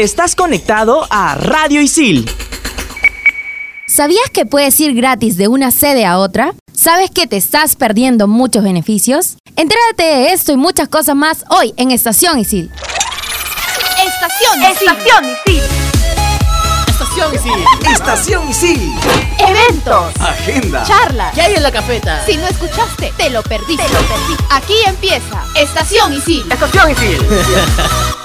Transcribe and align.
Estás 0.00 0.34
conectado 0.34 1.06
a 1.10 1.34
Radio 1.34 1.82
Isil. 1.82 2.24
¿Sabías 3.86 4.30
que 4.32 4.46
puedes 4.46 4.80
ir 4.80 4.94
gratis 4.94 5.36
de 5.36 5.46
una 5.46 5.70
sede 5.70 6.06
a 6.06 6.16
otra? 6.16 6.54
¿Sabes 6.72 7.10
que 7.10 7.26
te 7.26 7.36
estás 7.36 7.76
perdiendo 7.76 8.26
muchos 8.26 8.64
beneficios? 8.64 9.36
Entérate 9.56 10.02
de 10.02 10.32
esto 10.32 10.52
y 10.52 10.56
muchas 10.56 10.88
cosas 10.88 11.16
más 11.16 11.44
hoy 11.50 11.74
en 11.76 11.90
Estación 11.90 12.38
Isil. 12.38 12.70
Estación 14.02 14.72
Isil. 14.72 14.88
Estación 14.88 15.36
Isil. 15.44 15.62
Estación 16.88 17.34
Isil. 17.34 17.92
Estación 17.92 18.48
Isil. 18.48 18.92
Eventos. 19.38 20.16
Agenda. 20.18 20.82
Charlas. 20.84 21.34
¿Qué 21.34 21.42
hay 21.42 21.54
en 21.56 21.62
la 21.62 21.72
cafeta? 21.72 22.24
Si 22.24 22.38
no 22.38 22.46
escuchaste, 22.46 23.12
te 23.18 23.28
lo 23.28 23.42
perdiste. 23.42 23.84
Te 23.84 23.92
lo 23.92 24.00
perdiste. 24.00 24.44
Aquí 24.48 24.76
empieza 24.86 25.44
Estación 25.56 26.14
Isil. 26.14 26.50
Estación 26.50 26.90
Isil. 26.90 27.18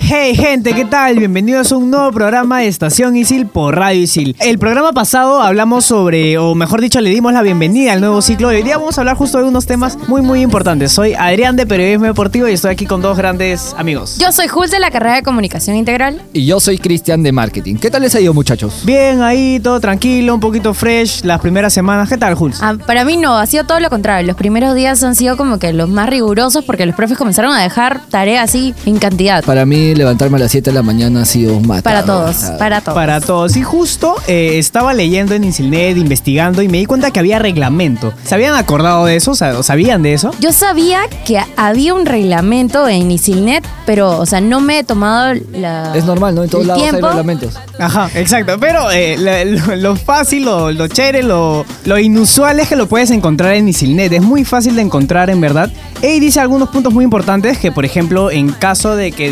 Hey 0.00 0.36
gente, 0.36 0.74
¿qué 0.74 0.84
tal? 0.84 1.18
Bienvenidos 1.18 1.72
a 1.72 1.76
un 1.76 1.90
nuevo 1.90 2.12
programa 2.12 2.60
de 2.60 2.68
Estación 2.68 3.16
Isil 3.16 3.46
por 3.46 3.74
Radio 3.76 4.00
Isil. 4.00 4.36
El 4.40 4.58
programa 4.58 4.92
pasado 4.92 5.40
hablamos 5.40 5.84
sobre, 5.84 6.38
o 6.38 6.54
mejor 6.54 6.80
dicho, 6.80 7.00
le 7.00 7.10
dimos 7.10 7.32
la 7.32 7.42
bienvenida 7.42 7.92
al 7.92 8.00
nuevo 8.00 8.20
ciclo. 8.22 8.48
Hoy 8.48 8.62
día 8.62 8.78
vamos 8.78 8.98
a 8.98 9.00
hablar 9.00 9.16
justo 9.16 9.38
de 9.38 9.44
unos 9.44 9.66
temas 9.66 9.98
muy 10.08 10.22
muy 10.22 10.42
importantes. 10.42 10.92
Soy 10.92 11.14
Adrián 11.14 11.56
de 11.56 11.66
Periodismo 11.66 12.06
Deportivo 12.06 12.48
y 12.48 12.52
estoy 12.52 12.72
aquí 12.72 12.86
con 12.86 13.00
dos 13.02 13.16
grandes 13.16 13.74
amigos. 13.76 14.18
Yo 14.18 14.32
soy 14.32 14.48
Jules 14.48 14.70
de 14.70 14.78
la 14.78 14.90
carrera 14.90 15.16
de 15.16 15.22
Comunicación 15.22 15.76
Integral. 15.76 16.22
Y 16.32 16.46
yo 16.46 16.60
soy 16.60 16.78
Cristian 16.78 17.22
de 17.22 17.32
Marketing. 17.32 17.76
¿Qué 17.76 17.90
tal 17.90 18.02
les 18.02 18.14
ha 18.14 18.20
ido, 18.20 18.34
muchachos? 18.34 18.82
Bien, 18.84 19.22
ahí 19.22 19.60
todo 19.60 19.80
tranquilo, 19.80 20.34
un 20.34 20.40
poquito 20.40 20.74
fresh 20.74 21.22
las 21.24 21.40
primeras 21.40 21.72
semanas. 21.72 22.08
¿Qué 22.08 22.16
tal, 22.16 22.34
Jules? 22.34 22.58
Ah, 22.62 22.76
para 22.86 23.04
mí 23.04 23.16
no, 23.16 23.36
ha 23.36 23.46
sido 23.46 23.64
todo 23.64 23.80
lo 23.80 23.90
contrario. 23.90 24.26
Los 24.26 24.36
primeros 24.36 24.74
días 24.74 25.02
han 25.02 25.14
sido 25.14 25.36
como 25.36 25.58
que 25.58 25.72
los 25.72 25.88
más 25.88 26.08
rigurosos 26.08 26.64
porque 26.64 26.86
los 26.86 26.94
profes 26.94 27.16
comenzaron 27.16 27.52
a 27.52 27.62
dejar 27.62 28.00
tareas 28.10 28.44
así 28.44 28.74
en 28.84 28.98
cantidad. 28.98 29.44
Para 29.44 29.64
mí, 29.64 29.85
levantarme 29.94 30.36
a 30.36 30.40
las 30.40 30.50
7 30.50 30.70
de 30.70 30.74
la 30.74 30.82
mañana 30.82 31.22
ha 31.22 31.24
sido 31.24 31.56
un 31.56 31.66
mata. 31.66 31.82
Para 31.82 32.04
todos, 32.04 32.36
para 32.58 32.80
todos. 32.80 32.94
Para 32.94 33.20
todos. 33.20 33.56
Y 33.56 33.62
justo 33.62 34.14
eh, 34.26 34.58
estaba 34.58 34.94
leyendo 34.94 35.34
en 35.34 35.44
Insilnet, 35.44 35.96
investigando 35.96 36.62
y 36.62 36.68
me 36.68 36.78
di 36.78 36.86
cuenta 36.86 37.10
que 37.10 37.20
había 37.20 37.38
reglamento. 37.38 38.12
¿Se 38.24 38.34
habían 38.34 38.54
acordado 38.54 39.04
de 39.06 39.16
eso? 39.16 39.32
O 39.32 39.62
¿Sabían 39.62 40.02
de 40.02 40.14
eso? 40.14 40.30
Yo 40.40 40.52
sabía 40.52 41.00
que 41.24 41.38
había 41.56 41.94
un 41.94 42.06
reglamento 42.06 42.88
en 42.88 43.10
Isilnet, 43.10 43.64
pero, 43.84 44.18
o 44.18 44.26
sea, 44.26 44.40
no 44.40 44.60
me 44.60 44.78
he 44.80 44.84
tomado 44.84 45.34
la. 45.52 45.92
Es 45.96 46.04
normal, 46.04 46.34
¿no? 46.34 46.44
En 46.44 46.50
todos 46.50 46.66
lados 46.66 46.82
hay 46.82 46.90
reglamentos. 46.90 47.54
Ajá, 47.78 48.10
exacto. 48.14 48.56
Pero 48.58 48.90
eh, 48.90 49.16
lo, 49.46 49.76
lo- 49.76 49.96
fácil, 49.96 50.44
lo, 50.44 50.72
lo 50.72 50.88
chévere, 50.88 51.22
lo, 51.22 51.64
lo 51.84 51.98
inusual 51.98 52.58
es 52.60 52.68
que 52.68 52.76
lo 52.76 52.86
puedes 52.88 53.10
encontrar 53.10 53.54
en 53.54 53.68
Isilnet. 53.68 54.12
Es 54.12 54.22
muy 54.22 54.44
fácil 54.44 54.74
de 54.76 54.82
encontrar, 54.82 55.30
en 55.30 55.40
verdad. 55.40 55.70
Y 56.02 56.20
dice 56.20 56.40
algunos 56.40 56.68
puntos 56.70 56.92
muy 56.92 57.04
importantes 57.04 57.58
que, 57.58 57.72
por 57.72 57.84
ejemplo, 57.84 58.30
en 58.30 58.50
caso 58.52 58.96
de 58.96 59.12
que 59.12 59.30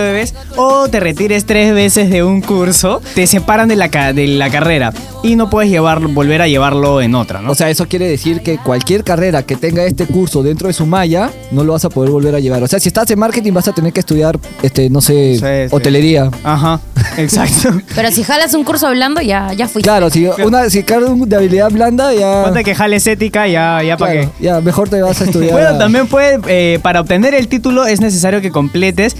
desapruebes 0.00 0.34
o 0.56 0.88
te 0.88 1.00
retires 1.00 1.44
tres 1.44 1.74
veces 1.74 2.10
de 2.10 2.22
un 2.22 2.40
curso, 2.40 3.00
te 3.14 3.26
separan 3.26 3.68
de 3.68 3.76
la, 3.76 3.88
ca- 3.90 4.12
de 4.12 4.26
la 4.26 4.50
carrera 4.50 4.92
y 5.22 5.36
no 5.36 5.48
puedes 5.50 5.70
llevarlo, 5.70 6.08
volver 6.08 6.42
a 6.42 6.48
llevarlo 6.48 7.00
en 7.00 7.14
otra, 7.14 7.40
¿no? 7.40 7.52
O 7.52 7.54
sea, 7.54 7.70
eso 7.70 7.86
quiere 7.86 8.08
decir 8.08 8.40
que 8.42 8.58
cualquier 8.58 9.04
carrera 9.04 9.42
que 9.44 9.56
tenga 9.56 9.84
este 9.84 10.06
curso 10.06 10.42
dentro 10.42 10.68
de 10.68 10.74
su 10.74 10.86
malla, 10.86 11.30
no 11.52 11.62
lo 11.64 11.72
vas 11.74 11.84
a 11.84 11.88
poder 11.90 12.10
volver 12.10 12.34
a 12.34 12.40
llevar. 12.40 12.62
O 12.62 12.66
sea, 12.66 12.80
si 12.80 12.88
estás 12.88 13.10
en 13.10 13.18
marketing 13.18 13.52
vas 13.52 13.68
a 13.68 13.72
tener 13.72 13.92
que 13.92 14.00
estudiar, 14.00 14.38
este, 14.62 14.90
no 14.90 15.00
sé, 15.00 15.34
Sí, 15.34 15.38
sí. 15.38 15.68
hotelería. 15.74 16.30
Ajá, 16.42 16.80
exacto. 17.18 17.70
Pero 17.94 18.10
si 18.10 18.22
jalas 18.24 18.54
un 18.54 18.64
curso 18.64 18.86
hablando, 18.88 19.20
ya, 19.20 19.52
ya 19.52 19.68
fuiste. 19.68 19.88
Claro, 19.88 20.10
si 20.10 20.26
una 20.44 20.68
si 20.70 20.82
cargas 20.82 21.10
de 21.28 21.36
habilidad 21.36 21.70
blanda, 21.70 22.12
ya. 22.14 22.44
Ponte 22.44 22.64
que 22.64 22.74
jales 22.74 23.06
ética, 23.06 23.46
ya, 23.46 23.80
ya 23.82 23.96
para 23.96 24.12
qué. 24.12 24.28
ya, 24.40 24.60
mejor 24.60 24.88
te 24.88 25.00
vas 25.02 25.20
a 25.20 25.24
estudiar. 25.24 25.52
Bueno, 25.52 25.78
también 25.78 26.06
puede, 26.08 26.40
eh, 26.48 26.78
para 26.82 27.00
obtener 27.00 27.34
el 27.34 27.46
título 27.48 27.84
es 27.86 28.00
necesario 28.00 28.40
que 28.40 28.50
completes 28.50 29.14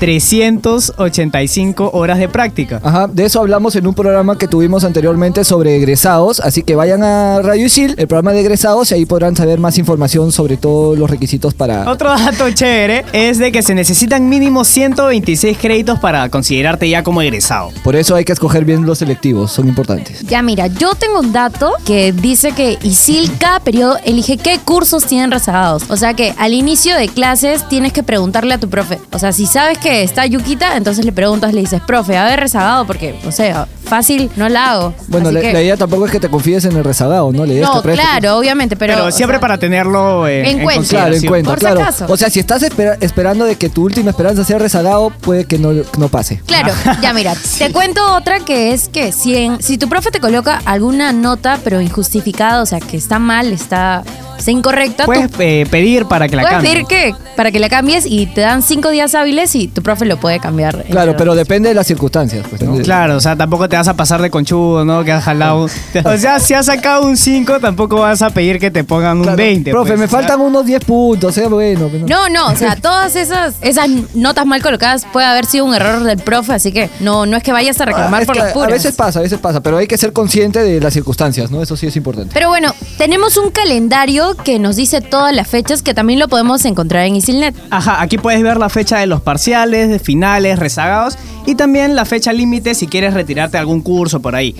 385 0.63 1.91
horas 1.93 2.19
de 2.19 2.29
práctica. 2.29 2.81
Ajá, 2.83 3.09
de 3.09 3.25
eso 3.25 3.41
hablamos 3.41 3.77
en 3.77 3.87
un 3.87 3.95
programa 3.95 4.39
que 4.39 4.49
tuvimos 4.49 4.85
anteriormente 4.85 5.45
sobre 5.45 5.77
egresados, 5.77 6.41
así 6.41 6.63
que 6.63 6.77
vayan 6.77 7.03
a 7.03 7.41
Radio 7.43 7.67
Isil, 7.67 7.95
el 7.99 8.07
programa 8.07 8.33
de 8.33 8.41
egresados, 8.41 8.91
y 8.91 8.95
ahí 8.95 9.07
podrán 9.07 9.37
saber 9.37 9.59
más 9.59 9.79
información 9.79 10.33
sobre 10.33 10.57
todos 10.57 10.99
los 10.99 11.11
requisitos 11.11 11.55
para... 11.55 11.91
Otro 11.91 12.11
dato 12.11 12.51
chévere 12.51 13.05
es 13.13 13.39
de 13.39 13.53
que 13.53 13.63
se 13.63 13.75
necesitan 13.75 14.29
mínimo 14.29 14.65
126 14.65 15.59
créditos 15.59 15.99
para 15.99 16.29
considerarte 16.29 16.89
ya 16.89 17.03
como 17.03 17.21
egresado. 17.23 17.71
Por 17.83 17.97
eso 17.97 18.15
hay 18.15 18.25
que 18.25 18.33
escoger 18.33 18.65
bien 18.65 18.87
los 18.87 18.99
selectivos, 18.99 19.53
son 19.53 19.69
importantes. 19.69 20.21
Ya 20.27 20.43
mira, 20.43 20.69
yo 20.69 20.95
tengo 20.95 21.21
un 21.21 21.33
dato 21.33 21.73
que 21.85 22.13
dice 22.13 22.53
que 22.53 22.79
ISIL 22.83 23.31
cada 23.39 23.61
periodo 23.61 23.97
elige 24.05 24.37
qué 24.37 24.59
cursos 24.65 25.05
tienen 25.07 25.31
rezagados. 25.31 25.85
O 25.89 25.97
sea 25.97 26.15
que 26.15 26.35
al 26.39 26.55
inicio 26.55 26.97
de 26.97 27.09
clases 27.09 27.69
tienes 27.69 27.93
que 27.93 28.03
preguntarle 28.03 28.55
a 28.55 28.59
tu 28.59 28.69
profe. 28.69 29.01
O 29.13 29.19
sea, 29.19 29.33
si 29.33 29.47
sabes 29.47 29.79
que 29.79 30.03
está 30.03 30.27
Entonces 30.61 31.05
le 31.05 31.13
preguntas, 31.13 31.53
le 31.53 31.61
dices, 31.61 31.81
profe, 31.87 32.17
a 32.17 32.25
ver 32.25 32.41
rezagado, 32.41 32.87
porque, 32.87 33.19
o 33.27 33.33
sea, 33.33 33.67
fácil 33.85 34.31
no 34.37 34.49
la 34.49 34.73
hago. 34.73 34.95
Bueno, 35.09 35.31
la, 35.31 35.41
que- 35.41 35.53
la 35.53 35.63
idea 35.63 35.77
tampoco 35.77 36.07
es 36.07 36.13
que 36.13 36.21
te 36.21 36.29
confíes 36.29 36.65
en 36.65 36.77
el 36.77 36.85
rezagado, 36.85 37.33
¿no? 37.33 37.45
La 37.47 37.53
idea 37.53 37.65
es 37.65 37.69
No, 37.75 37.83
que 37.83 37.93
claro, 37.93 38.39
obviamente, 38.39 38.77
pero... 38.77 38.95
Pero, 38.95 39.07
o 39.07 39.11
siempre 39.11 39.37
sea, 39.37 39.41
para 39.41 39.59
tenerlo 39.59 40.27
eh, 40.27 40.41
en 40.51 40.59
en, 40.59 40.65
cuenta. 40.65 40.89
Claro, 40.89 41.15
en 41.15 41.27
cuenta, 41.27 41.51
Por 41.51 41.59
si 41.59 41.65
claro. 41.67 41.81
acaso. 41.83 42.07
O 42.09 42.17
sea, 42.17 42.31
si 42.31 42.41
estás 42.41 42.63
espera- 42.63 42.97
esperando 43.01 43.45
de 43.45 43.57
que 43.57 43.69
tu 43.69 43.83
última 43.85 44.11
esperanza 44.11 44.45
sea 44.45 44.59
rezagado, 44.59 45.11
puede 45.11 45.45
que 45.47 45.59
no, 45.59 45.73
no 45.99 46.09
pase. 46.09 46.41
Claro, 46.47 46.73
ya 47.01 47.13
mira, 47.13 47.35
te 47.59 47.73
cuento 47.73 48.15
otra 48.15 48.41
que 48.41 48.73
es 48.73 48.89
que 48.89 49.13
si, 49.13 49.37
en- 49.37 49.63
si 49.63 49.79
tu 49.79 49.89
profe 49.89 50.11
te 50.11 50.21
coloca 50.21 50.61
alguna 50.65 51.13
nota 51.13 51.59
pero 51.65 51.81
injustificada, 51.81 52.63
o 52.63 52.67
sea, 52.67 52.81
que 52.81 52.97
está 52.97 53.19
mal, 53.19 53.53
está, 53.53 54.03
está 54.43 54.51
incorrecta, 54.51 55.05
tú 55.05 55.07
Puedes 55.07 55.31
eh, 55.39 55.67
pedir 55.71 56.07
para 56.07 56.29
que 56.29 56.37
la 56.37 56.43
puedes 56.43 56.57
cambie. 56.57 56.73
pedir 56.73 56.87
que 56.87 57.15
para 57.37 57.51
que 57.51 57.59
la 57.61 57.69
cambies 57.69 58.05
y 58.07 58.27
te 58.27 58.43
dan 58.43 58.63
cinco 58.63 58.91
días 58.91 59.15
hábiles 59.15 59.55
y 59.55 59.69
tu 59.69 59.83
profe 59.83 60.05
lo 60.05 60.19
puede 60.19 60.39
cambiar. 60.41 60.85
Claro, 60.85 61.13
entre 61.13 61.19
pero 61.19 61.35
depende 61.35 61.69
de 61.71 61.75
las 61.75 61.87
circunstancias. 61.87 62.45
Pues, 62.49 62.61
¿no? 62.63 62.77
Claro, 62.83 63.17
o 63.17 63.21
sea, 63.21 63.37
tampoco 63.37 63.69
te 63.69 63.77
vas 63.77 63.89
a 63.89 63.95
pasar 63.95 64.21
de 64.21 64.31
conchudo, 64.31 64.85
¿no? 64.85 65.05
Que 65.05 65.13
has 65.13 65.25
jalado. 65.25 65.67
O 66.05 66.17
sea, 66.19 66.39
si 66.41 66.53
has 66.55 66.67
sacado 66.67 67.07
un 67.07 67.17
5, 67.17 67.61
tampoco 67.61 67.97
vas 67.97 68.23
a 68.23 68.31
pedir 68.31 68.59
que 68.59 68.71
te 68.71 68.85
pongan 68.85 69.19
un 69.19 69.23
Claro, 69.25 69.37
20. 69.37 69.71
Profe, 69.71 69.89
pues. 69.91 70.01
me 70.01 70.09
faltan 70.09 70.41
unos 70.41 70.67
10 70.67 70.85
puntos, 70.85 71.35
sea 71.35 71.49
bueno. 71.49 71.91
no. 72.07 72.29
No, 72.29 72.47
o 72.49 72.57
sea, 72.57 72.77
todas 72.77 73.15
esas, 73.17 73.55
esas 73.61 73.89
notas 74.15 74.47
mal 74.47 74.63
colocadas 74.63 75.07
puede 75.13 75.27
haber 75.27 75.45
sido 75.47 75.65
un 75.65 75.75
error 75.75 76.03
del 76.03 76.19
profe, 76.19 76.53
así 76.55 76.73
que 76.73 76.89
no, 77.01 77.25
no 77.27 77.37
es 77.37 77.43
que 77.43 77.53
vayas 77.53 77.81
a 77.81 77.85
reclamar 77.85 78.21
Ah, 78.21 78.23
es 78.23 78.27
por 78.27 78.35
que 78.37 78.43
las 78.43 78.51
a 78.51 78.55
puras. 78.55 78.71
veces 78.73 78.95
pasa, 78.95 79.19
a 79.19 79.23
veces 79.23 79.39
pasa, 79.39 79.61
pero 79.63 79.77
hay 79.79 79.87
que 79.87 79.97
ser 79.99 80.13
consciente 80.13 80.61
de 80.63 80.81
las 80.81 80.93
circunstancias, 80.93 81.51
¿no? 81.51 81.63
Eso 81.63 81.77
sí 81.77 81.87
es 81.87 81.97
importante. 81.97 82.31
Pero 82.35 82.49
bueno, 82.49 82.75
tenemos 82.99 83.37
un 83.37 83.51
calendario 83.51 84.32
que 84.35 84.59
nos 84.59 84.77
dice 84.77 85.01
todas 85.01 85.35
las 85.35 85.49
fechas 85.49 85.83
que 85.83 85.95
también 85.95 86.19
lo 86.19 86.29
podemos 86.29 86.65
encontrar 86.65 87.07
en 87.07 87.17
Isilnet. 87.17 87.55
Ajá, 87.71 88.01
aquí 88.01 88.19
puedes 88.19 88.43
ver 88.43 88.59
la 88.59 88.69
fecha 88.69 88.99
de 88.99 89.07
los 89.07 89.21
parciales, 89.21 89.89
de 89.89 89.99
finales, 89.99 90.59
rezagados 90.59 91.19
y 91.47 91.55
también 91.55 91.95
la 91.95 92.05
fecha 92.05 92.33
límite 92.33 92.75
si 92.75 92.87
quieres 92.87 93.15
retirarte 93.15 93.59
algún 93.59 93.81
curso 93.81 94.21
por 94.21 94.35
ahí. 94.35 94.55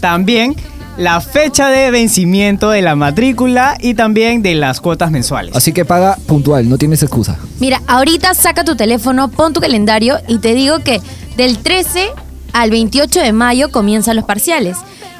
También 0.00 0.54
la 0.98 1.20
fecha 1.20 1.68
de 1.68 1.90
vencimiento 1.92 2.70
de 2.70 2.82
la 2.82 2.96
matrícula 2.96 3.76
y 3.80 3.94
también 3.94 4.42
de 4.42 4.54
las 4.56 4.80
cuotas 4.80 5.10
mensuales. 5.10 5.54
Así 5.54 5.72
que 5.72 5.84
paga 5.84 6.18
puntual, 6.26 6.68
no 6.68 6.76
tienes 6.76 7.02
excusa. 7.02 7.38
Mira, 7.60 7.80
ahorita 7.86 8.34
saca 8.34 8.64
tu 8.64 8.74
teléfono, 8.74 9.28
pon 9.28 9.52
tu 9.52 9.60
calendario 9.60 10.18
y 10.26 10.38
te 10.38 10.54
digo 10.54 10.80
que 10.80 11.00
del 11.36 11.58
13 11.58 12.08
al 12.52 12.70
28 12.70 13.20
de 13.20 13.32
mayo 13.32 13.70
comienzan 13.70 14.16
los 14.16 14.24
parciales. 14.24 14.76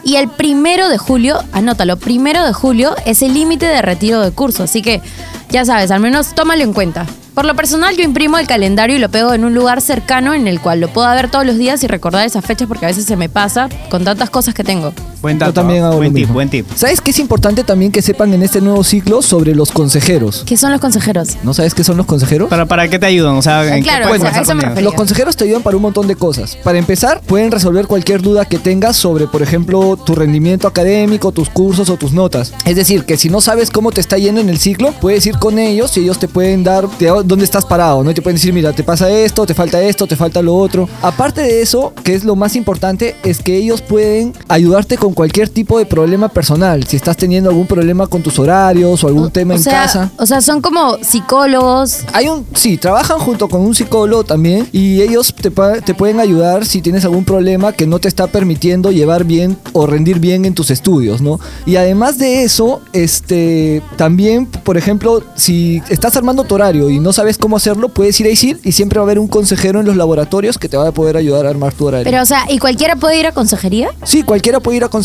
Y 0.09 0.17
el 0.17 0.31
primero 0.31 0.89
de 0.89 0.97
julio, 0.97 1.39
anótalo, 1.53 1.99
primero 1.99 2.43
de 2.43 2.55
julio 2.55 2.97
es 3.05 3.21
el 3.21 3.35
límite 3.35 3.67
de 3.67 3.83
retiro 3.83 4.23
de 4.23 4.31
curso. 4.31 4.63
Así 4.63 4.81
que 4.81 5.03
ya 5.51 5.67
sabes, 5.67 5.91
al 5.91 6.01
menos 6.01 6.35
tómalo 6.35 6.63
en 6.63 6.73
cuenta. 6.73 7.05
Por 7.35 7.45
lo 7.45 7.55
personal, 7.55 7.95
yo 7.95 8.05
imprimo 8.05 8.39
el 8.39 8.47
calendario 8.47 8.97
y 8.97 9.01
lo 9.01 9.11
pego 9.11 9.35
en 9.35 9.45
un 9.45 9.53
lugar 9.53 9.83
cercano 9.83 10.33
en 10.33 10.49
el 10.49 10.63
cual 10.63 10.81
lo 10.81 10.89
pueda 10.89 11.13
ver 11.13 11.31
todos 11.31 11.45
los 11.45 11.59
días 11.59 11.85
y 11.85 11.89
recordar 11.89 12.25
esas 12.25 12.43
fechas 12.43 12.69
porque 12.69 12.87
a 12.87 12.89
veces 12.89 13.05
se 13.05 13.19
me 13.19 13.29
pasa 13.29 13.69
con 13.91 14.03
tantas 14.03 14.31
cosas 14.31 14.55
que 14.55 14.65
tengo. 14.65 14.95
Buen 15.21 15.37
Yo 15.39 15.47
dato, 15.47 15.55
también 15.55 15.81
¿no? 15.81 15.87
hago 15.89 15.97
buen 15.97 16.09
lo 16.11 16.15
tip, 16.15 16.21
mismo. 16.23 16.35
buen 16.35 16.49
tip. 16.49 16.67
¿Sabes 16.75 17.01
qué 17.01 17.11
es 17.11 17.19
importante 17.19 17.65
también 17.65 17.91
que 17.93 18.03
sepan 18.03 18.33
en 18.35 18.43
este 18.43 18.61
nuevo 18.61 18.85
ciclo 18.85 19.21
sobre 19.23 19.55
los 19.55 19.73
consejeros? 19.73 20.45
¿Qué 20.47 20.57
son 20.57 20.71
los 20.73 20.81
consejeros? 20.81 21.37
¿No 21.43 21.55
sabes 21.55 21.75
qué 21.75 21.83
son 21.85 21.97
los 21.97 22.07
consejeros? 22.07 22.49
¿Para, 22.49 22.67
¿Para 22.67 22.89
qué 22.89 22.99
te 22.99 23.07
ayudan? 23.07 23.35
O 23.37 23.43
sea, 23.43 23.67
¿en 23.67 23.83
qué 23.83 23.89
claro, 23.91 24.09
puedes 24.09 24.23
o 24.23 24.25
sea, 24.25 24.31
conversar 24.31 24.43
eso 24.43 24.55
me 24.55 24.61
con 24.61 24.61
ellos? 24.61 24.71
refería. 24.71 24.85
Los 24.91 24.95
consejeros 24.95 25.37
te 25.37 25.45
ayudan 25.45 25.63
para 25.63 25.77
un 25.77 25.83
montón 25.83 26.07
de 26.07 26.17
cosas. 26.17 26.57
Para 26.63 26.79
empezar, 26.79 27.21
pueden 27.27 27.51
resolver 27.51 27.87
cualquier 27.87 28.23
duda 28.23 28.45
que 28.45 28.59
tengas 28.59 28.97
sobre, 28.97 29.27
por 29.27 29.43
ejemplo, 29.43 29.97
tu 29.97 30.15
rendimiento 30.15 30.69
académico, 30.69 31.33
tus 31.33 31.49
cursos 31.49 31.91
o 31.91 31.97
tus 31.97 32.13
notas. 32.13 32.53
Es 32.65 32.77
decir, 32.77 33.05
que 33.05 33.17
si 33.17 33.29
no 33.29 33.41
sabes 33.41 33.71
cómo 33.71 33.91
te 33.91 34.01
está 34.01 34.19
yendo 34.19 34.41
en 34.41 34.49
el 34.49 34.59
ciclo, 34.59 34.93
puedes 35.01 35.27
ir 35.27 35.39
con 35.39 35.59
ellos 35.59 35.97
y 35.97 36.01
ellos 36.01 36.19
te 36.19 36.29
pueden 36.29 36.63
dar 36.65 36.89
de 36.99 37.07
dónde 37.25 37.45
estás 37.45 37.65
parado, 37.67 38.05
¿no? 38.05 38.11
Y 38.11 38.15
te 38.15 38.23
pueden 38.23 38.37
decir, 38.37 38.53
mira, 38.53 38.73
te 38.73 38.85
pasa 38.85 39.11
esto, 39.11 39.47
te 39.47 39.55
falta 39.55 39.81
esto, 39.83 40.07
te 40.07 40.17
falta 40.17 40.43
lo 40.43 40.55
otro. 40.57 40.89
Aparte 41.03 41.41
de 41.41 41.61
eso, 41.63 41.93
que 42.05 42.15
es 42.15 42.25
lo 42.25 42.37
más 42.37 42.55
importante, 42.57 43.17
es 43.25 43.41
que 43.43 43.57
ellos 43.57 43.83
pueden 43.83 44.33
ayudarte 44.49 44.97
con 44.97 45.08
con 45.09 45.15
cualquier 45.15 45.49
tipo 45.49 45.79
de 45.79 45.87
problema 45.87 46.29
personal. 46.29 46.85
Si 46.87 46.97
estás 46.97 47.17
teniendo 47.17 47.49
algún 47.49 47.67
problema 47.67 48.07
con 48.07 48.23
tus 48.23 48.39
horarios 48.39 49.03
o 49.03 49.09
algún 49.09 49.31
tema 49.31 49.55
o 49.55 49.57
en 49.57 49.63
sea, 49.63 49.83
casa. 49.85 50.11
O 50.19 50.27
sea, 50.27 50.43
son 50.43 50.61
como 50.61 50.99
psicólogos. 51.03 52.01
Hay 52.13 52.29
un, 52.29 52.45
sí, 52.53 52.77
trabajan 52.77 53.19
junto 53.19 53.49
con 53.49 53.63
un 53.63 53.75
psicólogo 53.75 54.25
también 54.25 54.69
y 54.71 55.01
ellos 55.01 55.35
te, 55.35 55.51
pueden 55.51 56.21
ayudar 56.21 56.67
si 56.67 56.83
tienes 56.83 57.07
algún 57.07 57.25
problema 57.25 57.73
que 57.73 57.87
no 57.87 58.01
te 58.01 58.09
está 58.09 58.27
permitiendo 58.27 58.93
llevar 58.93 59.25
bien 59.25 59.57
o 59.73 59.87
rendir 59.87 60.19
bien 60.19 60.45
en 60.45 60.53
tus 60.53 60.71
estudios, 60.71 61.23
¿no? 61.23 61.41
Y 61.65 61.77
además 61.77 62.19
de 62.19 62.43
eso, 62.43 62.83
este, 62.93 63.83
también, 63.97 64.45
por 64.45 64.77
ejemplo, 64.77 65.23
si 65.37 65.83
estás 65.89 66.19
armando 66.19 66.45
tu 66.45 66.55
horario 66.55 66.91
y 66.91 67.01
no 67.01 67.15
sabes 67.15 67.39
cómo 67.39 67.57
hacerlo, 67.57 67.89
puedes 67.89 68.21
ir 68.21 68.27
a 68.27 68.31
ISIL 68.31 68.61
y 68.63 68.73
siempre 68.73 68.99
va 68.99 69.05
a 69.05 69.07
haber 69.07 69.19
un 69.19 69.29
consejero 69.29 69.81
en 69.81 69.87
los 69.87 69.97
laboratorios 69.97 70.59
que 70.59 70.69
te 70.69 70.77
va 70.77 70.89
a 70.89 70.93
poder 70.93 71.17
ayudar 71.17 71.47
a 71.47 71.49
armar 71.49 71.73
tu 71.73 71.87
horario. 71.87 72.05
Pero, 72.05 72.23
o 72.23 72.27
sea, 72.27 72.45
¿y 72.51 72.59
cualquiera 72.59 72.97
puede 72.97 73.19
ir 73.19 73.27
a 73.27 73.33
consejería? 73.33 73.89
sí, 74.05 74.23
cualquiera 74.23 74.61
puede 74.61 74.77
ir 74.77 74.85
a 74.85 74.89
consejería. 74.89 74.98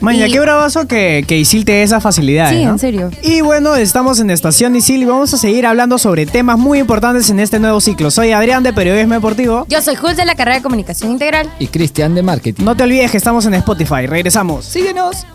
Maña, 0.00 0.26
Y- 0.28 0.32
qué 0.32 0.40
bravazo 0.40 0.86
que, 0.86 1.24
que 1.26 1.38
Isil 1.38 1.64
te 1.64 1.72
dé 1.72 1.82
esa 1.82 2.00
facilidad. 2.00 2.50
Sí, 2.50 2.62
en 2.62 2.78
serio. 2.78 3.10
Y 3.22 3.40
bueno, 3.40 3.74
estamos 3.76 4.20
en 4.20 4.30
Estación 4.30 4.76
Isil 4.76 5.02
y 5.02 5.04
vamos 5.06 5.32
a 5.34 5.38
seguir 5.38 5.66
hablando 5.66 5.98
sobre 5.98 6.26
temas 6.26 6.58
muy 6.58 6.78
importantes 6.78 7.30
en 7.30 7.40
este 7.40 7.58
nuevo 7.58 7.80
ciclo. 7.80 8.10
Soy 8.10 8.32
Adrián 8.32 8.62
de 8.62 8.72
Periodismo 8.72 9.14
Deportivo. 9.14 9.66
Yo 9.68 9.80
soy 9.82 9.96
Jules 9.96 10.16
de 10.16 10.24
la 10.24 10.34
carrera 10.34 10.56
de 10.58 10.62
Comunicación 10.62 11.10
Integral. 11.12 11.50
Y 11.58 11.66
Cristian 11.68 12.14
de 12.14 12.22
Marketing. 12.22 12.64
No 12.64 12.76
te 12.76 12.82
olvides 12.84 13.10
que 13.10 13.16
estamos 13.16 13.46
en 13.46 13.54
Spotify. 13.54 14.06
Regresamos. 14.06 14.64
Síguenos. 14.64 15.26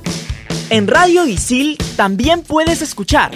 En 0.70 0.88
Radio 0.88 1.26
Isil 1.26 1.78
también 1.96 2.42
puedes 2.42 2.82
escuchar. 2.82 3.32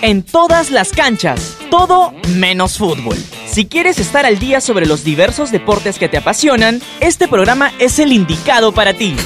En 0.00 0.22
todas 0.22 0.70
las 0.70 0.90
canchas, 0.90 1.56
todo 1.72 2.12
menos 2.36 2.78
fútbol. 2.78 3.16
Si 3.50 3.66
quieres 3.66 3.98
estar 3.98 4.24
al 4.26 4.38
día 4.38 4.60
sobre 4.60 4.86
los 4.86 5.02
diversos 5.02 5.50
deportes 5.50 5.98
que 5.98 6.08
te 6.08 6.18
apasionan, 6.18 6.80
este 7.00 7.26
programa 7.26 7.72
es 7.80 7.98
el 7.98 8.12
indicado 8.12 8.70
para 8.72 8.94
ti. 8.94 9.16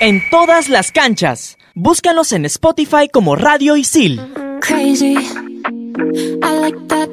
En 0.00 0.22
todas 0.30 0.68
las 0.68 0.92
canchas, 0.92 1.58
búscanos 1.74 2.32
en 2.32 2.44
Spotify 2.44 3.08
como 3.12 3.34
Radio 3.34 3.76
Isil. 3.76 4.20
crazy. 4.60 5.14
I 5.14 6.60
like 6.60 6.78
that. 6.88 7.08